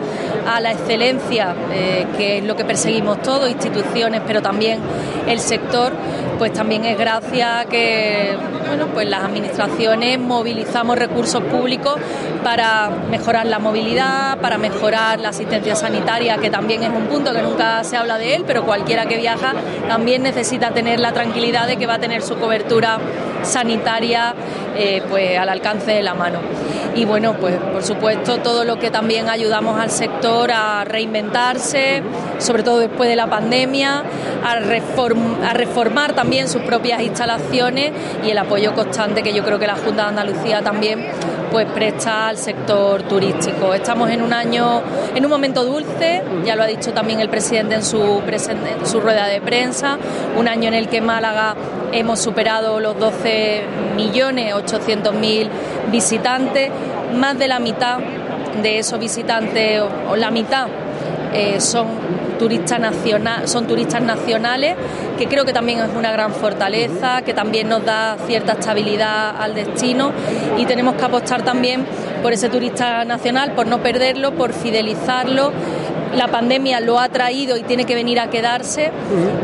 a 0.48 0.60
la 0.60 0.72
excelencia, 0.72 1.56
eh, 1.72 2.06
que 2.18 2.40
es 2.40 2.44
lo 2.44 2.56
que 2.56 2.66
perseguimos 2.66 3.22
todos, 3.22 3.50
instituciones, 3.50 4.22
pero 4.26 4.42
también 4.42 4.80
el 5.28 5.40
sector, 5.40 5.94
pues 6.38 6.54
también 6.54 6.86
es 6.86 6.98
gracias 6.98 7.66
a 7.66 7.66
que 7.66 8.38
bueno, 8.68 8.88
pues 8.94 9.10
las 9.10 9.24
administraciones 9.24 10.18
movilizamos 10.20 10.98
recursos 10.98 11.44
públicos 11.44 11.96
para 12.44 12.90
mejorar 13.10 13.46
la 13.46 13.60
movilidad, 13.60 14.38
para 14.40 14.58
mejorar 14.58 15.20
la 15.20 15.30
asistencia 15.30 15.76
sanitaria, 15.76 16.38
que 16.38 16.50
también 16.50 16.84
es 16.84 16.90
un 16.90 17.08
punto 17.08 17.34
que 17.34 17.42
nunca 17.42 17.84
se 17.84 17.98
habla 17.98 18.18
de 18.18 18.36
él, 18.36 18.44
pero 18.46 18.64
cualquiera 18.64 19.06
que 19.06 19.18
viaja 19.18 19.54
también 19.88 20.24
necesita 20.24 20.72
tener 20.72 21.00
la 21.00 21.14
tranquilidad 21.14 21.68
de 21.68 21.78
que 21.78 21.86
va 21.86 21.96
a 21.96 22.00
tener 22.00 22.22
su 22.22 22.38
cobertura 22.38 23.00
sanitaria 23.44 24.34
eh, 24.76 25.02
pues 25.10 25.38
al 25.38 25.50
alcance 25.50 25.92
de 25.92 26.02
la 26.02 26.14
mano. 26.14 26.40
Y 26.96 27.06
bueno, 27.06 27.36
pues 27.40 27.56
por 27.56 27.84
supuesto 27.84 28.38
todo 28.40 28.66
lo 28.66 28.78
que 28.78 28.92
también 28.92 29.30
ayudamos 29.30 29.80
al 29.80 29.90
sector 29.90 30.52
a 30.52 30.84
reinventarse, 30.84 32.04
sobre 32.38 32.64
todo 32.64 32.80
después 32.80 33.10
de 33.10 33.16
la 33.16 33.28
pandemia, 33.28 34.04
a, 34.44 34.52
a 34.52 35.54
reformar 35.54 36.14
también 36.14 36.50
sus 36.50 36.62
propias 36.64 37.02
instalaciones 37.02 37.92
y 38.26 38.32
el 38.32 38.38
apoyo 38.38 38.74
constante 38.74 39.24
que 39.24 39.34
yo 39.34 39.44
creo 39.44 39.58
que 39.58 39.68
la 39.68 39.76
Junta 39.76 40.04
de 40.04 40.10
Andalucía 40.10 40.62
también 40.62 41.06
pues 41.52 41.68
presta 41.68 42.30
al 42.30 42.38
sector 42.38 43.04
turístico. 43.04 43.74
Estamos 43.74 44.10
en 44.10 44.22
un 44.22 44.34
año, 44.34 44.82
en 45.14 45.24
un 45.24 45.30
momento 45.30 45.66
dulce, 45.66 46.24
ya 46.46 46.56
lo 46.56 46.64
ha 46.64 46.68
dicho 46.68 46.94
también 46.94 47.20
el 47.20 47.30
presidente 47.30 47.76
en 47.76 47.84
su, 47.84 48.22
su 48.86 49.02
rueda 49.02 49.28
de 49.28 49.42
prensa, 49.42 49.98
un 50.38 50.48
año 50.48 50.70
en 50.70 50.74
el 50.74 50.88
que 50.88 51.02
Málaga 51.02 51.56
hemos 51.92 52.20
superado 52.20 52.80
los 52.80 52.98
12 52.98 53.64
millones 53.98 54.54
800 54.54 55.14
mil 55.14 55.50
visitantes, 55.92 56.72
más 57.16 57.38
de 57.38 57.48
la 57.50 57.60
mitad 57.60 58.00
de 58.62 58.80
esos 58.80 59.00
visitantes, 59.00 59.82
o 60.10 60.16
la 60.16 60.32
mitad, 60.32 60.68
eh, 61.34 61.60
son 61.60 61.88
turistas 62.42 62.80
nacional, 62.80 63.48
son 63.48 63.68
turistas 63.68 64.02
nacionales, 64.02 64.76
que 65.16 65.28
creo 65.28 65.46
que 65.46 65.54
también 65.54 65.78
es 65.78 65.90
una 65.96 66.12
gran 66.12 66.34
fortaleza, 66.34 67.22
que 67.22 67.36
también 67.36 67.70
nos 67.70 67.86
da 67.86 68.18
cierta 68.26 68.54
estabilidad 68.54 69.40
al 69.40 69.54
destino. 69.54 70.12
Y 70.58 70.66
tenemos 70.66 70.96
que 70.96 71.06
apostar 71.06 71.44
también 71.44 71.86
por 72.24 72.34
ese 72.34 72.50
turista 72.50 73.06
nacional, 73.06 73.52
por 73.52 73.68
no 73.68 73.78
perderlo, 73.84 74.32
por 74.32 74.54
fidelizarlo 74.54 75.52
la 76.16 76.28
pandemia 76.28 76.80
lo 76.80 77.00
ha 77.00 77.10
traído 77.10 77.58
y 77.58 77.64
tiene 77.64 77.86
que 77.86 77.96
venir 77.96 78.20
a 78.20 78.30
quedarse. 78.30 78.92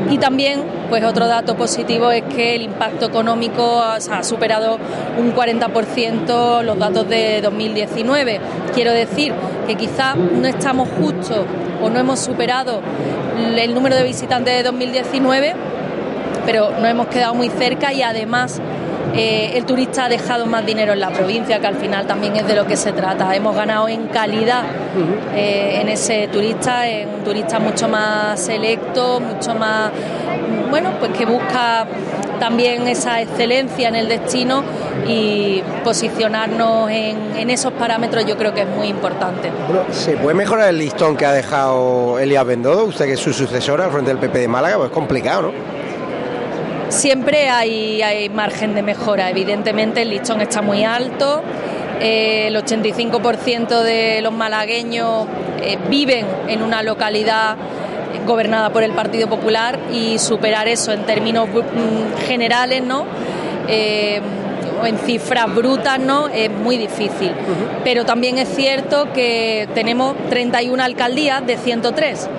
Y 0.09 0.17
también, 0.17 0.63
pues 0.89 1.03
otro 1.03 1.27
dato 1.27 1.55
positivo 1.55 2.11
es 2.11 2.23
que 2.23 2.55
el 2.55 2.61
impacto 2.61 3.05
económico 3.05 3.81
ha, 3.81 4.23
superado 4.23 4.77
un 5.17 5.33
40% 5.33 6.63
los 6.63 6.79
datos 6.79 7.07
de 7.07 7.41
2019. 7.41 8.39
Quiero 8.73 8.91
decir 8.91 9.33
que 9.65 9.75
quizá 9.75 10.15
no 10.15 10.47
estamos 10.47 10.89
justos 10.99 11.45
o 11.81 11.89
no 11.89 11.99
hemos 11.99 12.19
superado 12.19 12.81
el 13.57 13.73
número 13.73 13.95
de 13.95 14.03
visitantes 14.03 14.55
de 14.55 14.63
2019, 14.63 15.53
pero 16.45 16.71
nos 16.71 16.85
hemos 16.85 17.07
quedado 17.07 17.35
muy 17.35 17.49
cerca 17.49 17.93
y 17.93 18.01
además 18.01 18.61
eh, 19.15 19.51
el 19.55 19.65
turista 19.65 20.05
ha 20.05 20.09
dejado 20.09 20.45
más 20.45 20.65
dinero 20.65 20.93
en 20.93 20.99
la 20.99 21.09
provincia, 21.09 21.59
que 21.59 21.67
al 21.67 21.75
final 21.75 22.05
también 22.07 22.35
es 22.35 22.47
de 22.47 22.55
lo 22.55 22.65
que 22.65 22.77
se 22.77 22.91
trata. 22.91 23.35
Hemos 23.35 23.55
ganado 23.55 23.87
en 23.87 24.07
calidad 24.07 24.63
eh, 25.35 25.79
en 25.81 25.89
ese 25.89 26.27
turista, 26.27 26.87
en 26.87 27.09
un 27.09 27.23
turista 27.23 27.59
mucho 27.59 27.87
más 27.87 28.39
selecto, 28.39 29.19
mucho 29.19 29.55
más, 29.55 29.91
bueno, 30.69 30.91
pues 30.99 31.11
que 31.11 31.25
busca 31.25 31.87
también 32.39 32.87
esa 32.87 33.21
excelencia 33.21 33.89
en 33.89 33.95
el 33.95 34.07
destino 34.07 34.63
y 35.07 35.63
posicionarnos 35.83 36.89
en, 36.91 37.49
esos 37.49 37.71
parámetros 37.73 38.25
yo 38.25 38.37
creo 38.37 38.53
que 38.53 38.61
es 38.61 38.67
muy 38.67 38.87
importante. 38.87 39.49
¿Se 39.91 40.17
puede 40.17 40.35
mejorar 40.35 40.69
el 40.69 40.77
listón 40.77 41.15
que 41.15 41.25
ha 41.25 41.31
dejado 41.31 42.19
Elías 42.19 42.45
Bendodo, 42.45 42.83
usted 42.85 43.05
que 43.05 43.13
es 43.13 43.19
su 43.19 43.31
sucesora 43.31 43.85
al 43.85 43.91
frente 43.91 44.09
del 44.09 44.19
PP 44.19 44.39
de 44.39 44.47
Málaga? 44.49 44.75
Pues 44.75 44.89
es 44.89 44.93
complicado, 44.93 45.43
¿no? 45.43 45.51
Siempre 46.89 47.49
hay, 47.49 48.29
margen 48.33 48.73
de 48.73 48.81
mejora, 48.81 49.29
evidentemente 49.29 50.01
el 50.03 50.09
listón 50.09 50.41
está 50.41 50.61
muy 50.61 50.85
alto, 50.85 51.43
eh, 51.99 52.47
el 52.47 52.55
85% 52.55 53.81
de 53.81 54.21
los 54.21 54.31
malagueños 54.31 55.25
eh, 55.61 55.77
viven 55.89 56.25
en 56.47 56.61
una 56.61 56.83
localidad 56.83 57.57
gobernada 58.25 58.69
por 58.71 58.83
el 58.83 58.91
Partido 58.91 59.27
Popular 59.27 59.77
y 59.91 60.17
superar 60.17 60.67
eso 60.67 60.91
en 60.93 61.05
términos 61.05 61.49
mm, 61.49 62.25
generales, 62.25 62.83
¿no? 62.83 63.05
Eh, 63.67 64.21
o 64.81 64.85
en 64.85 64.97
cifras 64.99 65.53
brutas, 65.53 65.99
¿no? 65.99 66.29
Es 66.29 66.51
muy 66.51 66.77
difícil. 66.77 67.31
Pero 67.83 68.05
también 68.05 68.37
es 68.37 68.47
cierto 68.49 69.11
que 69.11 69.67
tenemos 69.73 70.15
31 70.29 70.83
alcaldías 70.83 71.45
de 71.45 71.57
103 71.57 72.29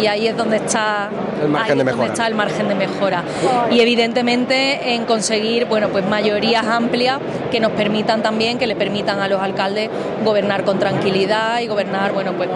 y 0.00 0.06
ahí 0.06 0.28
es 0.28 0.36
donde 0.36 0.56
está 0.56 1.10
el 1.42 1.48
margen, 1.48 1.78
de, 1.78 1.84
mejora. 1.84 2.06
está 2.06 2.26
el 2.26 2.34
margen 2.34 2.68
de 2.68 2.74
mejora. 2.74 3.24
Y 3.70 3.80
evidentemente 3.80 4.94
en 4.94 5.04
conseguir 5.04 5.66
bueno, 5.66 5.88
pues 5.88 6.06
mayorías 6.06 6.66
amplias 6.66 7.18
que 7.50 7.60
nos 7.60 7.72
permitan 7.72 8.22
también, 8.22 8.58
que 8.58 8.66
le 8.66 8.76
permitan 8.76 9.20
a 9.20 9.28
los 9.28 9.40
alcaldes 9.40 9.90
gobernar 10.24 10.64
con 10.64 10.78
tranquilidad 10.78 11.60
y 11.60 11.66
gobernar, 11.66 12.12
bueno, 12.12 12.32
pues 12.32 12.48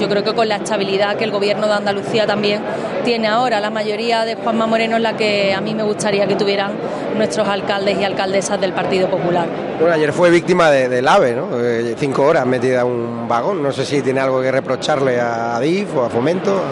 yo 0.00 0.08
creo 0.08 0.22
que 0.24 0.34
con 0.34 0.48
la 0.48 0.56
estabilidad 0.56 1.16
que 1.16 1.24
el 1.24 1.30
gobierno 1.30 1.66
de 1.66 1.74
Andalucía 1.74 2.26
también 2.26 2.60
tiene 3.04 3.28
ahora. 3.28 3.60
La 3.60 3.70
mayoría 3.70 4.24
de 4.24 4.34
Juanma 4.36 4.66
Moreno 4.66 4.96
es 4.96 5.02
la 5.02 5.16
que 5.16 5.54
a 5.54 5.60
mí 5.60 5.74
me 5.74 5.82
gustaría 5.82 6.26
que 6.26 6.36
tuvieran 6.36 6.72
nuestros 7.16 7.46
alcaldes 7.48 7.98
y 7.98 8.04
alcaldesas 8.04 8.60
del 8.60 8.72
Partido 8.72 9.08
Popular. 9.08 9.46
Bueno, 9.78 9.94
ayer 9.94 10.12
fue 10.12 10.30
víctima 10.30 10.70
del 10.70 11.06
AVE, 11.06 11.34
¿no? 11.34 11.48
Eh, 11.60 11.94
cinco 11.98 12.22
horas 12.22 12.46
metida 12.46 12.80
en 12.82 12.86
un 12.86 13.28
vagón. 13.28 13.62
No 13.62 13.72
sé 13.72 13.84
si 13.84 14.02
tiene 14.02 14.20
algo 14.20 14.40
que 14.40 14.50
reprocharle 14.50 15.20
a 15.20 15.58
DIF 15.60 15.96
o 15.96 16.04
a 16.04 16.10
Fomento. 16.10 16.62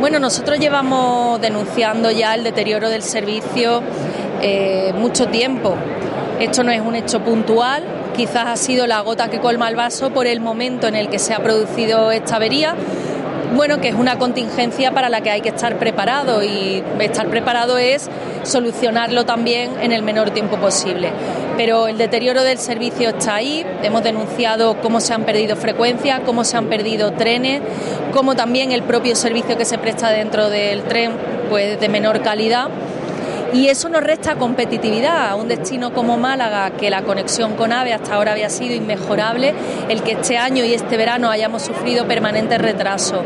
Bueno, 0.00 0.18
nosotros 0.18 0.58
llevamos 0.58 1.40
denunciando 1.40 2.10
ya 2.10 2.34
el 2.34 2.44
deterioro 2.44 2.90
del 2.90 3.02
servicio 3.02 3.82
eh, 4.42 4.92
mucho 4.94 5.28
tiempo. 5.28 5.74
Esto 6.38 6.62
no 6.62 6.70
es 6.70 6.82
un 6.82 6.94
hecho 6.94 7.20
puntual, 7.20 7.82
quizás 8.14 8.46
ha 8.46 8.56
sido 8.56 8.86
la 8.86 9.00
gota 9.00 9.28
que 9.28 9.40
colma 9.40 9.68
el 9.68 9.76
vaso 9.76 10.10
por 10.10 10.26
el 10.26 10.40
momento 10.40 10.86
en 10.86 10.96
el 10.96 11.08
que 11.08 11.18
se 11.18 11.32
ha 11.32 11.42
producido 11.42 12.10
esta 12.10 12.36
avería 12.36 12.74
bueno, 13.54 13.80
que 13.80 13.88
es 13.88 13.94
una 13.94 14.18
contingencia 14.18 14.92
para 14.92 15.08
la 15.08 15.22
que 15.22 15.30
hay 15.30 15.40
que 15.40 15.48
estar 15.48 15.78
preparado 15.78 16.42
y 16.42 16.82
estar 17.00 17.28
preparado 17.28 17.78
es 17.78 18.10
solucionarlo 18.42 19.24
también 19.24 19.70
en 19.80 19.92
el 19.92 20.02
menor 20.02 20.30
tiempo 20.30 20.56
posible. 20.56 21.10
Pero 21.56 21.88
el 21.88 21.96
deterioro 21.96 22.42
del 22.42 22.58
servicio 22.58 23.10
está 23.10 23.36
ahí, 23.36 23.64
hemos 23.82 24.02
denunciado 24.02 24.78
cómo 24.80 25.00
se 25.00 25.14
han 25.14 25.24
perdido 25.24 25.56
frecuencias, 25.56 26.20
cómo 26.26 26.44
se 26.44 26.56
han 26.56 26.66
perdido 26.66 27.12
trenes, 27.12 27.62
cómo 28.12 28.34
también 28.34 28.72
el 28.72 28.82
propio 28.82 29.16
servicio 29.16 29.56
que 29.56 29.64
se 29.64 29.78
presta 29.78 30.10
dentro 30.10 30.50
del 30.50 30.82
tren 30.82 31.12
pues 31.48 31.80
de 31.80 31.88
menor 31.88 32.20
calidad. 32.22 32.68
Y 33.54 33.68
eso 33.68 33.88
nos 33.88 34.02
resta 34.02 34.34
competitividad 34.34 35.30
a 35.30 35.34
un 35.34 35.48
destino 35.48 35.94
como 35.94 36.18
Málaga, 36.18 36.72
que 36.72 36.90
la 36.90 37.02
conexión 37.02 37.54
con 37.54 37.72
AVE 37.72 37.94
hasta 37.94 38.14
ahora 38.14 38.32
había 38.32 38.50
sido 38.50 38.74
inmejorable, 38.74 39.54
el 39.88 40.02
que 40.02 40.12
este 40.12 40.36
año 40.36 40.64
y 40.64 40.74
este 40.74 40.98
verano 40.98 41.30
hayamos 41.30 41.62
sufrido 41.62 42.06
permanentes 42.06 42.60
retrasos, 42.60 43.20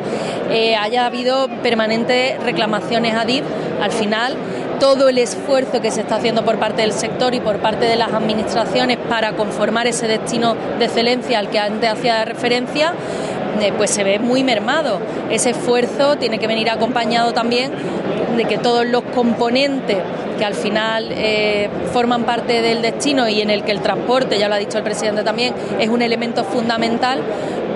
eh, 0.50 0.76
haya 0.76 1.06
habido 1.06 1.48
permanentes 1.62 2.40
reclamaciones 2.44 3.14
a 3.14 3.24
DIF, 3.24 3.44
al 3.80 3.90
final 3.90 4.36
todo 4.80 5.10
el 5.10 5.18
esfuerzo 5.18 5.80
que 5.80 5.90
se 5.90 6.00
está 6.00 6.16
haciendo 6.16 6.44
por 6.44 6.58
parte 6.58 6.82
del 6.82 6.92
sector 6.92 7.34
y 7.34 7.40
por 7.40 7.58
parte 7.58 7.84
de 7.84 7.96
las 7.96 8.12
administraciones 8.12 8.96
para 8.96 9.36
conformar 9.36 9.86
ese 9.86 10.08
destino 10.08 10.56
de 10.78 10.86
excelencia 10.86 11.38
al 11.38 11.50
que 11.50 11.58
antes 11.58 11.90
hacía 11.90 12.24
referencia, 12.24 12.94
eh, 13.60 13.72
pues 13.76 13.90
se 13.90 14.02
ve 14.02 14.18
muy 14.18 14.42
mermado. 14.42 14.98
Ese 15.30 15.50
esfuerzo 15.50 16.16
tiene 16.16 16.38
que 16.38 16.46
venir 16.46 16.70
acompañado 16.70 17.32
también 17.32 17.70
de 18.36 18.44
que 18.46 18.58
todos 18.58 18.86
los 18.86 19.02
componentes 19.02 19.98
que 20.38 20.44
al 20.44 20.54
final 20.54 21.08
eh, 21.10 21.68
forman 21.92 22.24
parte 22.24 22.62
del 22.62 22.80
destino 22.80 23.28
y 23.28 23.42
en 23.42 23.50
el 23.50 23.62
que 23.62 23.72
el 23.72 23.80
transporte, 23.80 24.38
ya 24.38 24.48
lo 24.48 24.54
ha 24.54 24.58
dicho 24.58 24.78
el 24.78 24.84
presidente 24.84 25.22
también, 25.22 25.52
es 25.78 25.90
un 25.90 26.00
elemento 26.00 26.44
fundamental, 26.44 27.20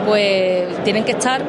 pues 0.06 0.64
tienen 0.84 1.04
que 1.04 1.12
estar 1.12 1.42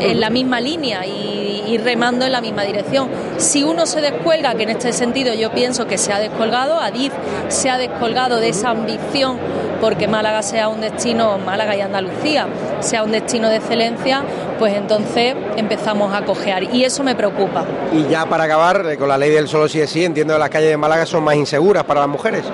en 0.00 0.20
la 0.20 0.30
misma 0.30 0.60
línea 0.60 1.06
y, 1.06 1.41
y, 1.72 1.78
remando 1.78 2.24
en 2.24 2.32
la 2.32 2.40
misma 2.40 2.62
dirección. 2.62 3.08
Si 3.38 3.62
uno 3.62 3.86
se 3.86 4.00
descuelga, 4.00 4.54
que 4.54 4.64
en 4.64 4.70
este 4.70 4.92
sentido 4.92 5.34
yo 5.34 5.50
pienso 5.52 5.86
que 5.86 5.98
se 5.98 6.12
ha 6.12 6.18
descolgado, 6.18 6.80
Adif 6.80 7.12
se 7.48 7.70
ha 7.70 7.78
descolgado 7.78 8.38
de 8.40 8.50
esa 8.50 8.70
ambición 8.70 9.38
porque 9.80 10.06
Málaga 10.06 10.42
sea 10.42 10.68
un 10.68 10.80
destino, 10.80 11.38
Málaga 11.38 11.74
y 11.74 11.80
Andalucía 11.80 12.46
sea 12.78 13.02
un 13.02 13.10
destino 13.10 13.48
de 13.48 13.56
excelencia, 13.56 14.22
pues 14.58 14.74
entonces 14.74 15.34
empezamos 15.56 16.14
a 16.14 16.24
cojear 16.24 16.62
y 16.72 16.84
eso 16.84 17.02
me 17.02 17.16
preocupa. 17.16 17.64
Y 17.92 18.06
ya 18.08 18.26
para 18.26 18.44
acabar, 18.44 18.86
eh, 18.88 18.96
con 18.96 19.08
la 19.08 19.18
ley 19.18 19.30
del 19.30 19.48
solo 19.48 19.68
sí 19.68 19.80
es 19.80 19.90
sí, 19.90 20.04
entiendo 20.04 20.34
que 20.34 20.38
las 20.38 20.50
calles 20.50 20.70
de 20.70 20.76
Málaga 20.76 21.04
son 21.04 21.24
más 21.24 21.34
inseguras 21.34 21.82
para 21.82 22.00
las 22.00 22.08
mujeres. 22.08 22.44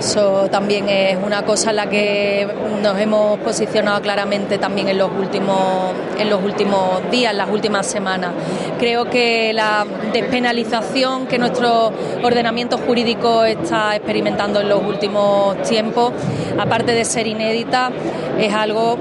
Eso 0.00 0.48
también 0.50 0.88
es 0.88 1.18
una 1.22 1.44
cosa 1.44 1.70
en 1.70 1.76
la 1.76 1.90
que 1.90 2.48
nos 2.80 2.98
hemos 2.98 3.38
posicionado 3.40 4.00
claramente 4.00 4.56
también 4.56 4.88
en 4.88 4.96
los 4.96 5.10
últimos, 5.12 5.92
en 6.18 6.30
los 6.30 6.42
últimos 6.42 7.10
días, 7.10 7.32
en 7.32 7.36
las 7.36 7.50
últimas 7.50 7.86
semanas. 7.86 8.32
Creo 8.78 9.10
que 9.10 9.52
la 9.52 9.84
despenalización 10.10 11.26
que 11.26 11.38
nuestro 11.38 11.92
ordenamiento 12.24 12.78
jurídico 12.78 13.44
está 13.44 13.94
experimentando 13.94 14.62
en 14.62 14.70
los 14.70 14.82
últimos 14.82 15.60
tiempos, 15.64 16.14
aparte 16.58 16.92
de 16.92 17.04
ser 17.04 17.26
inédita, 17.26 17.90
es 18.38 18.54
algo 18.54 18.96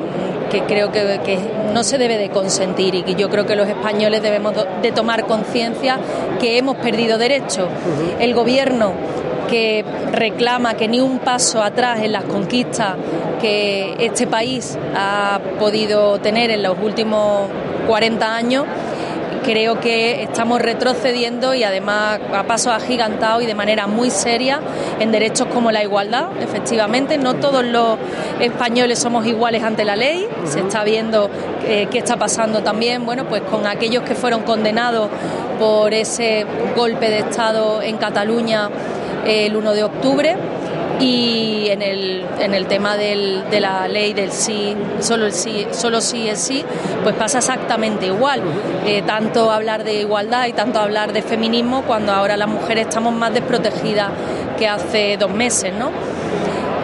que 0.51 0.63
creo 0.63 0.91
que, 0.91 1.39
no 1.74 1.84
se 1.84 1.98
debe 1.98 2.18
de 2.18 2.29
consentir 2.29 2.96
y 2.96 3.03
que 3.03 3.15
yo 3.15 3.29
creo 3.29 3.46
que 3.46 3.56
los 3.56 3.70
españoles 3.70 4.22
debemos 4.22 4.53
de 4.82 4.91
tomar 4.91 5.27
conciencia 5.27 5.98
que 6.41 6.58
hemos 6.58 6.75
perdido 6.77 7.18
derechos. 7.20 7.70
El 8.20 8.34
gobierno 8.34 8.94
que 9.50 9.84
reclama 10.12 10.75
que 10.75 10.88
ni 10.88 11.00
un 11.00 11.20
paso 11.20 11.62
atrás 11.62 12.00
en 12.01 12.12
las 12.12 12.24
conquistas 12.25 12.96
que 13.41 13.96
este 14.00 14.27
país 14.27 14.77
ha 14.96 15.39
podido 15.60 16.20
tener 16.20 16.51
en 16.51 16.63
los 16.63 16.77
últimos 16.82 17.50
40 17.88 18.36
años 18.36 18.65
creo 19.44 19.79
que 19.79 20.24
estamos 20.24 20.62
retrocediendo 20.62 21.53
y 21.53 21.63
además 21.63 22.20
a 22.36 22.44
pasos 22.44 22.74
agigantados 22.74 23.44
y 23.44 23.46
de 23.46 23.56
manera 23.56 23.88
muy 23.88 24.12
seria 24.12 24.60
en 25.00 25.12
derechos 25.12 25.48
como 25.48 25.72
la 25.72 25.82
igualdad. 25.84 26.27
Efectivamente, 26.41 27.18
no 27.18 27.36
todos 27.36 27.65
los 27.65 27.98
españoles 28.39 29.00
somos 29.00 29.25
iguales 29.25 29.63
ante 29.63 29.86
la 29.86 29.96
ley. 29.96 30.27
Se 30.46 30.60
está 30.60 30.84
viendo 30.84 31.29
eh, 31.65 31.88
qué 31.89 31.98
está 32.00 32.18
pasando 32.18 32.62
también, 32.62 33.06
bueno, 33.06 33.25
pues 33.25 33.41
con 33.41 33.65
aquellos 33.65 34.03
que 34.03 34.15
fueron 34.15 34.44
condenados 34.44 35.10
por 35.60 35.94
ese 35.94 36.46
golpe 36.75 37.10
de 37.10 37.20
Estado 37.20 37.82
en 37.82 37.98
Cataluña 37.98 38.70
el 39.26 39.56
1 39.56 39.74
de 39.74 39.84
octubre 39.84 40.38
y 41.00 41.70
en 41.70 41.82
el, 41.82 42.26
en 42.40 42.54
el 42.54 42.68
tema 42.68 42.98
del, 42.98 43.50
de 43.50 43.62
la 43.62 43.88
ley 43.88 44.14
del 44.14 44.32
sí, 44.32 44.76
solo 45.00 45.26
el 45.26 45.34
sí, 45.34 45.68
solo 45.72 46.02
sí 46.02 46.28
es 46.28 46.40
sí, 46.40 46.64
pues 47.04 47.16
pasa 47.16 47.38
exactamente 47.40 48.08
igual. 48.08 48.42
Eh, 48.86 49.02
tanto 49.04 49.52
hablar 49.52 49.84
de 49.84 50.02
igualdad 50.02 50.48
y 50.48 50.54
tanto 50.54 50.80
hablar 50.80 51.14
de 51.14 51.22
feminismo 51.22 51.84
cuando 51.84 52.12
ahora 52.12 52.38
las 52.38 52.50
mujeres 52.50 52.88
estamos 52.88 53.14
más 53.14 53.34
desprotegidas 53.34 54.10
que 54.58 54.68
hace 54.68 55.18
dos 55.18 55.32
meses, 55.32 55.74
¿no? 55.74 55.92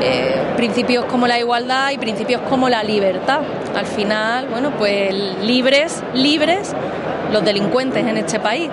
Eh, 0.01 0.35
principios 0.55 1.05
como 1.05 1.27
la 1.27 1.39
igualdad 1.39 1.91
y 1.91 1.97
principios 1.97 2.41
como 2.49 2.69
la 2.69 2.83
libertad. 2.83 3.39
Al 3.75 3.85
final, 3.85 4.47
bueno, 4.47 4.71
pues 4.77 5.13
libres, 5.41 6.03
libres 6.13 6.73
los 7.31 7.43
delincuentes 7.43 8.05
en 8.05 8.17
este 8.17 8.39
país, 8.39 8.69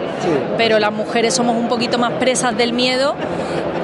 pero 0.56 0.78
las 0.78 0.92
mujeres 0.92 1.34
somos 1.34 1.56
un 1.56 1.68
poquito 1.68 1.98
más 1.98 2.12
presas 2.12 2.56
del 2.56 2.72
miedo 2.72 3.14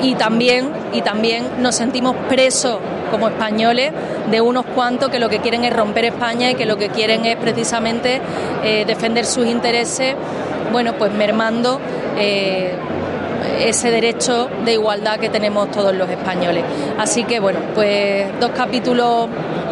y 0.02 0.14
también, 0.14 0.70
y 0.92 1.02
también 1.02 1.44
nos 1.58 1.74
sentimos 1.74 2.14
presos 2.28 2.78
como 3.10 3.28
españoles 3.28 3.92
de 4.30 4.40
unos 4.40 4.66
cuantos 4.66 5.08
que 5.10 5.18
lo 5.18 5.28
que 5.28 5.40
quieren 5.40 5.64
es 5.64 5.74
romper 5.74 6.04
España 6.06 6.50
y 6.50 6.54
que 6.54 6.66
lo 6.66 6.76
que 6.76 6.90
quieren 6.90 7.24
es 7.24 7.36
precisamente 7.36 8.20
eh, 8.62 8.84
defender 8.86 9.24
sus 9.24 9.46
intereses, 9.46 10.14
bueno, 10.72 10.94
pues 10.94 11.12
mermando 11.12 11.80
eh, 12.18 12.74
ese 13.60 13.90
derecho 13.90 14.48
de 14.64 14.72
igualdad 14.74 15.18
que 15.18 15.28
tenemos 15.28 15.70
todos 15.70 15.94
los 15.94 16.08
españoles. 16.08 16.64
Así 16.98 17.24
que 17.24 17.40
bueno, 17.40 17.60
pues 17.74 18.26
dos 18.40 18.50
capítulos 18.50 19.28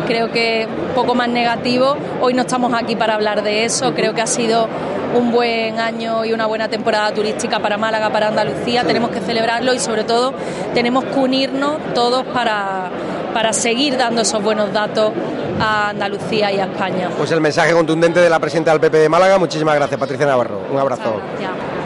creo 0.06 0.30
que 0.30 0.66
un 0.66 0.94
poco 0.94 1.14
más 1.14 1.28
negativos. 1.28 1.96
Hoy 2.20 2.34
no 2.34 2.42
estamos 2.42 2.72
aquí 2.74 2.96
para 2.96 3.14
hablar 3.14 3.42
de 3.42 3.64
eso, 3.64 3.94
creo 3.94 4.14
que 4.14 4.22
ha 4.22 4.26
sido 4.26 4.68
un 5.16 5.32
buen 5.32 5.78
año 5.78 6.24
y 6.24 6.32
una 6.32 6.46
buena 6.46 6.68
temporada 6.68 7.12
turística 7.12 7.58
para 7.60 7.76
Málaga, 7.76 8.10
para 8.10 8.28
Andalucía. 8.28 8.84
Tenemos 8.84 9.10
que 9.10 9.20
celebrarlo 9.20 9.72
y 9.72 9.78
sobre 9.78 10.04
todo 10.04 10.34
tenemos 10.74 11.04
que 11.04 11.18
unirnos 11.18 11.78
todos 11.94 12.24
para, 12.26 12.90
para 13.32 13.52
seguir 13.52 13.96
dando 13.96 14.22
esos 14.22 14.42
buenos 14.42 14.72
datos 14.72 15.12
a 15.60 15.90
Andalucía 15.90 16.52
y 16.52 16.58
a 16.58 16.64
España. 16.64 17.10
Pues 17.16 17.30
el 17.30 17.40
mensaje 17.40 17.72
contundente 17.72 18.20
de 18.20 18.28
la 18.28 18.38
presidenta 18.38 18.72
del 18.72 18.80
PP 18.80 18.98
de 18.98 19.08
Málaga. 19.08 19.38
Muchísimas 19.38 19.74
gracias, 19.74 19.98
Patricia 19.98 20.26
Navarro. 20.26 20.60
Un 20.70 20.78
abrazo. 20.78 21.20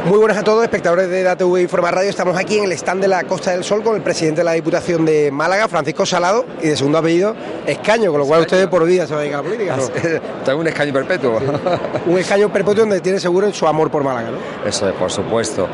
Muy 0.07 0.19
buenas 0.19 0.39
a 0.39 0.43
todos, 0.43 0.63
espectadores 0.65 1.11
de 1.11 1.23
DATV 1.23 1.59
y 1.59 1.67
Forma 1.67 1.91
Radio. 1.91 2.09
Estamos 2.09 2.37
aquí 2.37 2.57
en 2.59 2.65
el 2.65 2.73
stand 2.73 3.03
de 3.03 3.09
la 3.09 3.25
Costa 3.25 3.51
del 3.51 3.63
Sol 3.63 3.83
con 3.83 3.95
el 3.95 4.03
presidente 4.03 4.41
de 4.41 4.45
la 4.45 4.53
Diputación 4.53 5.05
de 5.05 5.31
Málaga, 5.31 5.69
Francisco 5.69 6.07
Salado, 6.07 6.47
y 6.63 6.69
de 6.69 6.77
segundo 6.77 6.99
apellido, 6.99 7.37
Escaño, 7.67 8.11
con 8.11 8.21
lo 8.21 8.27
cual 8.27 8.41
ustedes 8.41 8.67
por 8.69 8.85
vida 8.87 9.07
se 9.07 9.13
va 9.13 9.21
a 9.21 9.23
dedicar 9.23 9.41
a 9.41 9.43
la 9.43 9.49
política. 9.49 9.77
¿no? 9.77 9.83
Tengo 10.45 10.61
un 10.61 10.67
escaño 10.67 10.93
perpetuo. 10.93 11.39
un 12.07 12.19
escaño 12.19 12.51
perpetuo 12.51 12.81
donde 12.81 13.01
tiene 13.01 13.21
seguro 13.21 13.53
su 13.53 13.67
amor 13.67 13.91
por 13.91 14.03
Málaga, 14.03 14.31
¿no? 14.31 14.69
Eso 14.69 14.89
es, 14.89 14.95
por 14.95 15.11
supuesto. 15.11 15.69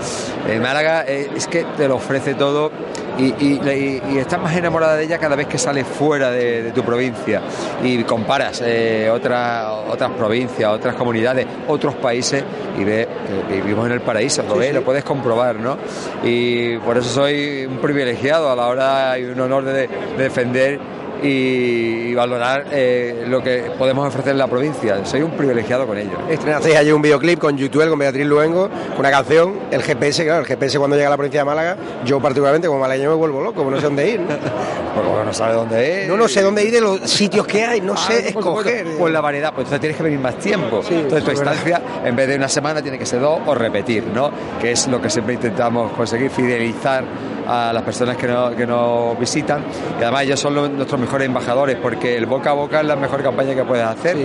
En 0.48 0.60
Málaga 0.60 1.04
eh, 1.06 1.30
es 1.34 1.46
que 1.46 1.64
te 1.76 1.86
lo 1.86 1.94
ofrece 1.94 2.34
todo 2.34 2.72
y, 3.18 4.18
estás 4.18 4.40
más 4.40 4.56
enamorada 4.56 4.96
de 4.96 5.04
ella 5.04 5.18
cada 5.18 5.36
vez 5.36 5.46
que 5.46 5.58
sales 5.58 5.86
fuera 5.86 6.30
de, 6.30 6.72
tu 6.74 6.82
provincia 6.82 7.42
y 7.82 8.02
comparas 8.04 8.62
eh, 8.64 9.10
otras, 9.10 9.66
otras 9.88 10.10
provincias, 10.12 10.70
otras 10.70 10.94
comunidades, 10.94 11.46
otros 11.68 11.94
países 11.94 12.44
y 12.78 12.84
ves 12.84 13.06
que 13.48 13.60
vivimos 13.60 13.86
en 13.86 13.92
el 13.92 14.00
paraíso, 14.00 14.42
lo 14.42 14.56
ves, 14.56 14.74
lo 14.74 14.82
puedes 14.82 15.04
comprobar, 15.04 15.56
¿no? 15.56 15.78
Y 16.22 16.76
por 16.78 16.98
eso 16.98 17.08
soy 17.08 17.66
un 17.66 17.78
privilegiado 17.78 18.50
a 18.50 18.56
la 18.56 18.66
hora 18.66 19.18
y 19.18 19.24
un 19.24 19.40
honor 19.40 19.64
de 19.64 19.88
defender 20.18 20.95
y 21.22 22.14
valorar 22.14 22.66
eh, 22.70 23.24
lo 23.26 23.42
que 23.42 23.70
podemos 23.78 24.06
ofrecer 24.08 24.32
en 24.32 24.38
la 24.38 24.46
provincia. 24.46 25.04
Soy 25.04 25.22
un 25.22 25.32
privilegiado 25.32 25.86
con 25.86 25.98
ello. 25.98 26.18
Estrenasteis 26.28 26.76
allí 26.76 26.92
un 26.92 27.02
videoclip 27.02 27.38
con 27.38 27.56
YouTube, 27.56 27.88
con 27.88 27.98
Beatriz 27.98 28.26
Luengo, 28.26 28.68
con 28.90 29.00
una 29.00 29.10
canción, 29.10 29.54
el 29.70 29.82
GPS, 29.82 30.24
claro, 30.24 30.40
el 30.40 30.46
GPS 30.46 30.78
cuando 30.78 30.96
llega 30.96 31.08
a 31.08 31.10
la 31.10 31.16
provincia 31.16 31.40
de 31.40 31.44
Málaga, 31.44 31.76
yo 32.04 32.20
particularmente 32.20 32.68
como 32.68 32.80
malagueño 32.80 33.10
me 33.10 33.16
vuelvo 33.16 33.40
loco, 33.40 33.68
no 33.70 33.76
sé 33.76 33.84
dónde 33.84 34.10
ir. 34.10 34.20
Porque 34.94 35.10
no 35.26 35.32
sabe 35.34 35.54
dónde 35.54 36.04
ir. 36.04 36.08
No, 36.08 36.16
no 36.16 36.28
sé 36.28 36.42
dónde 36.42 36.64
ir 36.64 36.72
de 36.72 36.80
los 36.80 37.00
sitios 37.00 37.46
que 37.46 37.64
hay, 37.64 37.80
no 37.80 37.94
ah, 37.94 38.06
sé 38.06 38.28
escoger. 38.28 38.86
Pues 38.98 39.12
la 39.12 39.20
variedad, 39.20 39.52
pues 39.52 39.66
entonces 39.66 39.80
tienes 39.80 39.96
que 39.96 40.02
venir 40.02 40.20
más 40.20 40.38
tiempo. 40.38 40.80
entonces 40.88 41.24
tu 41.24 41.30
estancia, 41.32 41.82
en 42.04 42.16
vez 42.16 42.28
de 42.28 42.36
una 42.36 42.48
semana, 42.48 42.80
tiene 42.80 42.98
que 42.98 43.04
ser 43.04 43.20
dos 43.20 43.40
o 43.44 43.54
repetir, 43.54 44.04
¿no? 44.04 44.30
Que 44.60 44.72
es 44.72 44.86
lo 44.86 45.00
que 45.02 45.10
siempre 45.10 45.34
intentamos 45.34 45.92
conseguir, 45.92 46.30
fidelizar 46.30 47.04
a 47.46 47.72
las 47.72 47.82
personas 47.82 48.16
que 48.16 48.26
nos, 48.26 48.54
que 48.54 48.66
nos 48.66 49.18
visitan 49.18 49.64
y 49.98 50.02
además 50.02 50.22
ellos 50.22 50.40
son 50.40 50.76
nuestros 50.76 51.00
mejores 51.00 51.26
embajadores 51.26 51.76
porque 51.80 52.16
el 52.16 52.26
boca 52.26 52.50
a 52.50 52.54
boca 52.54 52.80
es 52.80 52.86
la 52.86 52.96
mejor 52.96 53.22
campaña 53.22 53.54
que 53.54 53.64
puedes 53.64 53.84
hacer. 53.84 54.16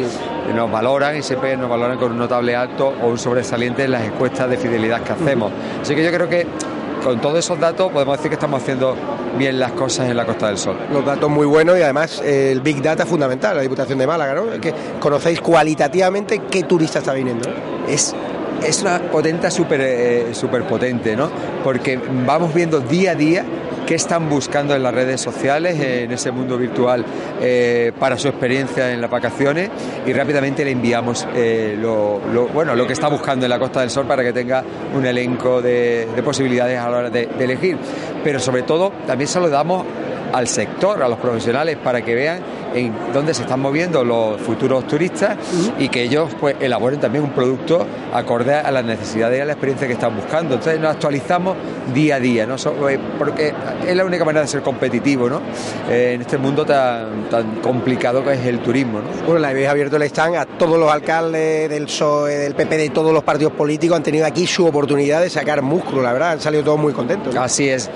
Nos 0.53 0.71
valoran 0.71 1.17
y 1.17 1.21
siempre 1.21 1.55
nos 1.57 1.69
valoran 1.69 1.97
con 1.97 2.11
un 2.11 2.17
notable 2.17 2.55
alto 2.55 2.93
o 3.01 3.07
un 3.07 3.17
sobresaliente 3.17 3.85
en 3.85 3.91
las 3.91 4.03
encuestas 4.03 4.49
de 4.49 4.57
fidelidad 4.57 5.01
que 5.01 5.13
hacemos. 5.13 5.51
Así 5.81 5.95
que 5.95 6.03
yo 6.03 6.11
creo 6.11 6.27
que 6.27 6.45
con 7.03 7.19
todos 7.19 7.39
esos 7.39 7.59
datos 7.59 7.91
podemos 7.91 8.17
decir 8.17 8.29
que 8.29 8.35
estamos 8.35 8.61
haciendo 8.61 8.95
bien 9.37 9.59
las 9.59 9.71
cosas 9.71 10.09
en 10.09 10.17
la 10.17 10.25
Costa 10.25 10.47
del 10.47 10.57
Sol. 10.57 10.77
Los 10.91 11.05
datos 11.05 11.29
muy 11.29 11.45
buenos 11.45 11.77
y 11.77 11.81
además 11.81 12.21
el 12.23 12.61
Big 12.61 12.81
Data 12.81 13.05
fundamental, 13.05 13.55
la 13.55 13.63
Diputación 13.63 13.97
de 13.97 14.07
Málaga, 14.07 14.35
¿no? 14.35 14.61
Que 14.61 14.73
conocéis 14.99 15.41
cualitativamente 15.41 16.43
qué 16.49 16.63
turista 16.63 16.99
está 16.99 17.13
viniendo. 17.13 17.49
Es 17.87 18.13
es 18.63 18.81
una 18.81 18.99
potente 18.99 19.49
súper 19.51 19.81
eh, 19.81 20.33
super 20.33 20.63
potente, 20.63 21.15
¿no? 21.15 21.29
Porque 21.63 21.99
vamos 22.25 22.53
viendo 22.53 22.79
día 22.79 23.11
a 23.11 23.15
día 23.15 23.45
qué 23.85 23.95
están 23.95 24.29
buscando 24.29 24.75
en 24.75 24.83
las 24.83 24.93
redes 24.93 25.19
sociales, 25.19 25.79
en 25.79 26.11
ese 26.11 26.31
mundo 26.31 26.57
virtual, 26.57 27.03
eh, 27.41 27.91
para 27.99 28.17
su 28.17 28.27
experiencia 28.27 28.91
en 28.93 29.01
las 29.01 29.09
vacaciones 29.09 29.69
y 30.05 30.13
rápidamente 30.13 30.63
le 30.63 30.71
enviamos 30.71 31.27
eh, 31.35 31.75
lo, 31.77 32.19
bueno, 32.53 32.75
lo 32.75 32.87
que 32.87 32.93
está 32.93 33.09
buscando 33.09 33.45
en 33.45 33.49
la 33.49 33.59
Costa 33.59 33.81
del 33.81 33.89
Sol 33.89 34.05
para 34.05 34.23
que 34.23 34.31
tenga 34.31 34.63
un 34.95 35.05
elenco 35.05 35.61
de, 35.61 36.07
posibilidades 36.23 36.79
a 36.79 36.89
la 36.89 36.97
hora 36.97 37.09
de, 37.09 37.25
de 37.25 37.43
elegir. 37.43 37.77
Pero 38.23 38.39
sobre 38.39 38.61
todo 38.61 38.93
también 39.07 39.27
se 39.27 39.39
lo 39.39 39.49
damos 39.49 39.85
al 40.31 40.47
sector, 40.47 41.01
a 41.03 41.09
los 41.09 41.19
profesionales, 41.19 41.77
para 41.83 42.01
que 42.01 42.15
vean 42.15 42.39
en 42.73 42.93
dónde 43.13 43.33
se 43.33 43.43
están 43.43 43.59
moviendo 43.59 44.03
los 44.03 44.39
futuros 44.41 44.87
turistas 44.87 45.37
y 45.79 45.89
que 45.89 46.03
ellos 46.03 46.29
pues 46.39 46.55
elaboren 46.59 46.99
también 46.99 47.23
un 47.23 47.31
producto 47.31 47.85
acorde 48.13 48.55
a 48.55 48.71
las 48.71 48.83
necesidades 48.83 49.39
y 49.39 49.41
a 49.41 49.45
la 49.45 49.53
experiencia 49.53 49.87
que 49.87 49.93
están 49.93 50.15
buscando. 50.15 50.55
Entonces 50.55 50.79
nos 50.79 50.91
actualizamos 50.91 51.55
día 51.93 52.15
a 52.15 52.19
día, 52.19 52.45
¿no? 52.45 52.55
Eh, 52.89 52.99
porque 53.17 53.53
es 53.87 53.95
la 53.95 54.05
única 54.05 54.25
manera 54.25 54.41
de 54.41 54.47
ser 54.47 54.61
competitivo 54.61 55.29
¿no? 55.29 55.41
Eh, 55.89 56.13
en 56.15 56.21
este 56.21 56.37
mundo 56.37 56.65
tan, 56.65 57.29
tan 57.29 57.55
complicado 57.57 58.23
que 58.23 58.33
es 58.33 58.45
el 58.45 58.59
turismo. 58.59 58.99
¿no? 58.99 59.07
Bueno, 59.25 59.39
la 59.39 59.49
habéis 59.49 59.67
abierto 59.67 59.97
el 59.97 60.03
stand 60.03 60.35
a 60.35 60.45
todos 60.45 60.79
los 60.79 60.91
alcaldes 60.91 61.69
del 61.69 61.85
PSOE, 61.85 62.37
del 62.37 62.55
PP, 62.55 62.77
de 62.77 62.89
todos 62.89 63.13
los 63.13 63.23
partidos 63.23 63.53
políticos, 63.53 63.97
han 63.97 64.03
tenido 64.03 64.25
aquí 64.25 64.47
su 64.47 64.65
oportunidad 64.65 65.21
de 65.21 65.29
sacar 65.29 65.61
músculo, 65.61 66.01
la 66.01 66.13
verdad, 66.13 66.31
han 66.31 66.41
salido 66.41 66.63
todos 66.63 66.79
muy 66.79 66.93
contentos. 66.93 67.35
Así 67.35 67.69
es 67.69 67.89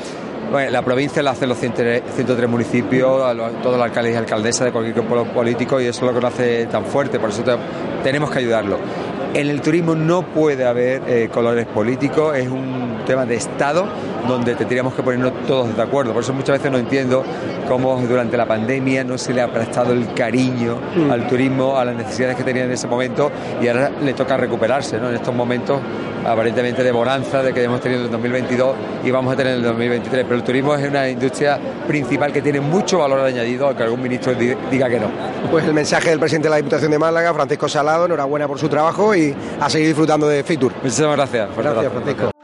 Bueno, 0.55 0.71
la 0.71 0.83
provincia 0.83 1.21
la 1.21 1.31
hacen 1.31 1.49
los 1.49 1.57
103 1.57 2.47
municipios, 2.47 3.35
todos 3.61 3.75
los 3.75 3.85
alcaldes 3.85 4.13
y 4.13 4.15
alcaldesas 4.15 4.63
de 4.63 4.71
cualquier 4.71 5.05
pueblo 5.05 5.25
político 5.33 5.81
y 5.81 5.87
eso 5.87 5.99
es 5.99 6.03
lo 6.03 6.13
que 6.13 6.21
lo 6.21 6.27
hace 6.27 6.65
tan 6.67 6.85
fuerte, 6.85 7.19
por 7.19 7.29
eso 7.29 7.43
tenemos 8.01 8.31
que 8.31 8.39
ayudarlo. 8.39 8.79
En 9.33 9.49
el 9.49 9.59
turismo 9.59 9.95
no 9.95 10.21
puede 10.21 10.65
haber 10.65 11.01
eh, 11.07 11.27
colores 11.29 11.65
políticos, 11.65 12.37
es 12.37 12.47
un 12.47 12.99
tema 13.05 13.25
de 13.25 13.35
Estado 13.35 13.85
donde 14.29 14.55
tendríamos 14.55 14.93
que 14.93 15.03
ponernos 15.03 15.33
todos 15.45 15.75
de 15.75 15.81
acuerdo. 15.81 16.13
Por 16.13 16.23
eso 16.23 16.31
muchas 16.31 16.57
veces 16.57 16.71
no 16.71 16.77
entiendo 16.77 17.25
cómo 17.67 17.97
durante 18.07 18.37
la 18.37 18.45
pandemia 18.45 19.03
no 19.03 19.17
se 19.17 19.33
le 19.33 19.41
ha 19.41 19.51
prestado 19.51 19.93
el 19.93 20.13
cariño 20.13 20.77
mm. 20.95 21.11
al 21.11 21.27
turismo, 21.27 21.77
a 21.77 21.85
las 21.85 21.95
necesidades 21.95 22.35
que 22.35 22.43
tenía 22.43 22.65
en 22.65 22.71
ese 22.71 22.87
momento 22.87 23.31
y 23.61 23.67
ahora 23.67 23.91
le 24.01 24.13
toca 24.13 24.37
recuperarse 24.37 24.97
¿no? 24.97 25.09
en 25.09 25.15
estos 25.15 25.33
momentos 25.33 25.79
aparentemente 26.25 26.83
de 26.83 26.91
bonanza 26.91 27.43
de 27.43 27.53
que 27.53 27.63
hemos 27.63 27.79
tenido 27.81 28.01
en 28.01 28.05
el 28.07 28.11
2022 28.11 28.75
y 29.03 29.11
vamos 29.11 29.33
a 29.33 29.37
tener 29.37 29.53
en 29.53 29.59
el 29.59 29.65
2023. 29.65 30.23
Pero 30.23 30.35
el 30.35 30.43
turismo 30.43 30.75
es 30.75 30.87
una 30.87 31.07
industria 31.07 31.59
principal 31.87 32.31
que 32.33 32.41
tiene 32.41 32.59
mucho 32.59 32.99
valor 32.99 33.19
añadido, 33.19 33.67
aunque 33.67 33.83
algún 33.83 34.01
ministro 34.01 34.33
diga 34.33 34.89
que 34.89 34.99
no. 34.99 35.07
Pues 35.51 35.65
el 35.65 35.73
mensaje 35.73 36.09
del 36.09 36.19
presidente 36.19 36.47
de 36.47 36.51
la 36.51 36.57
Diputación 36.57 36.91
de 36.91 36.99
Málaga, 36.99 37.33
Francisco 37.33 37.69
Salado, 37.69 38.05
enhorabuena 38.05 38.47
por 38.47 38.59
su 38.59 38.67
trabajo 38.69 39.15
y 39.15 39.35
a 39.59 39.69
seguir 39.69 39.87
disfrutando 39.87 40.27
de 40.27 40.43
Fitur. 40.43 40.73
Muchísimas 40.81 41.15
gracias. 41.15 41.49
Gracias, 41.55 41.91
Francisco. 41.91 42.34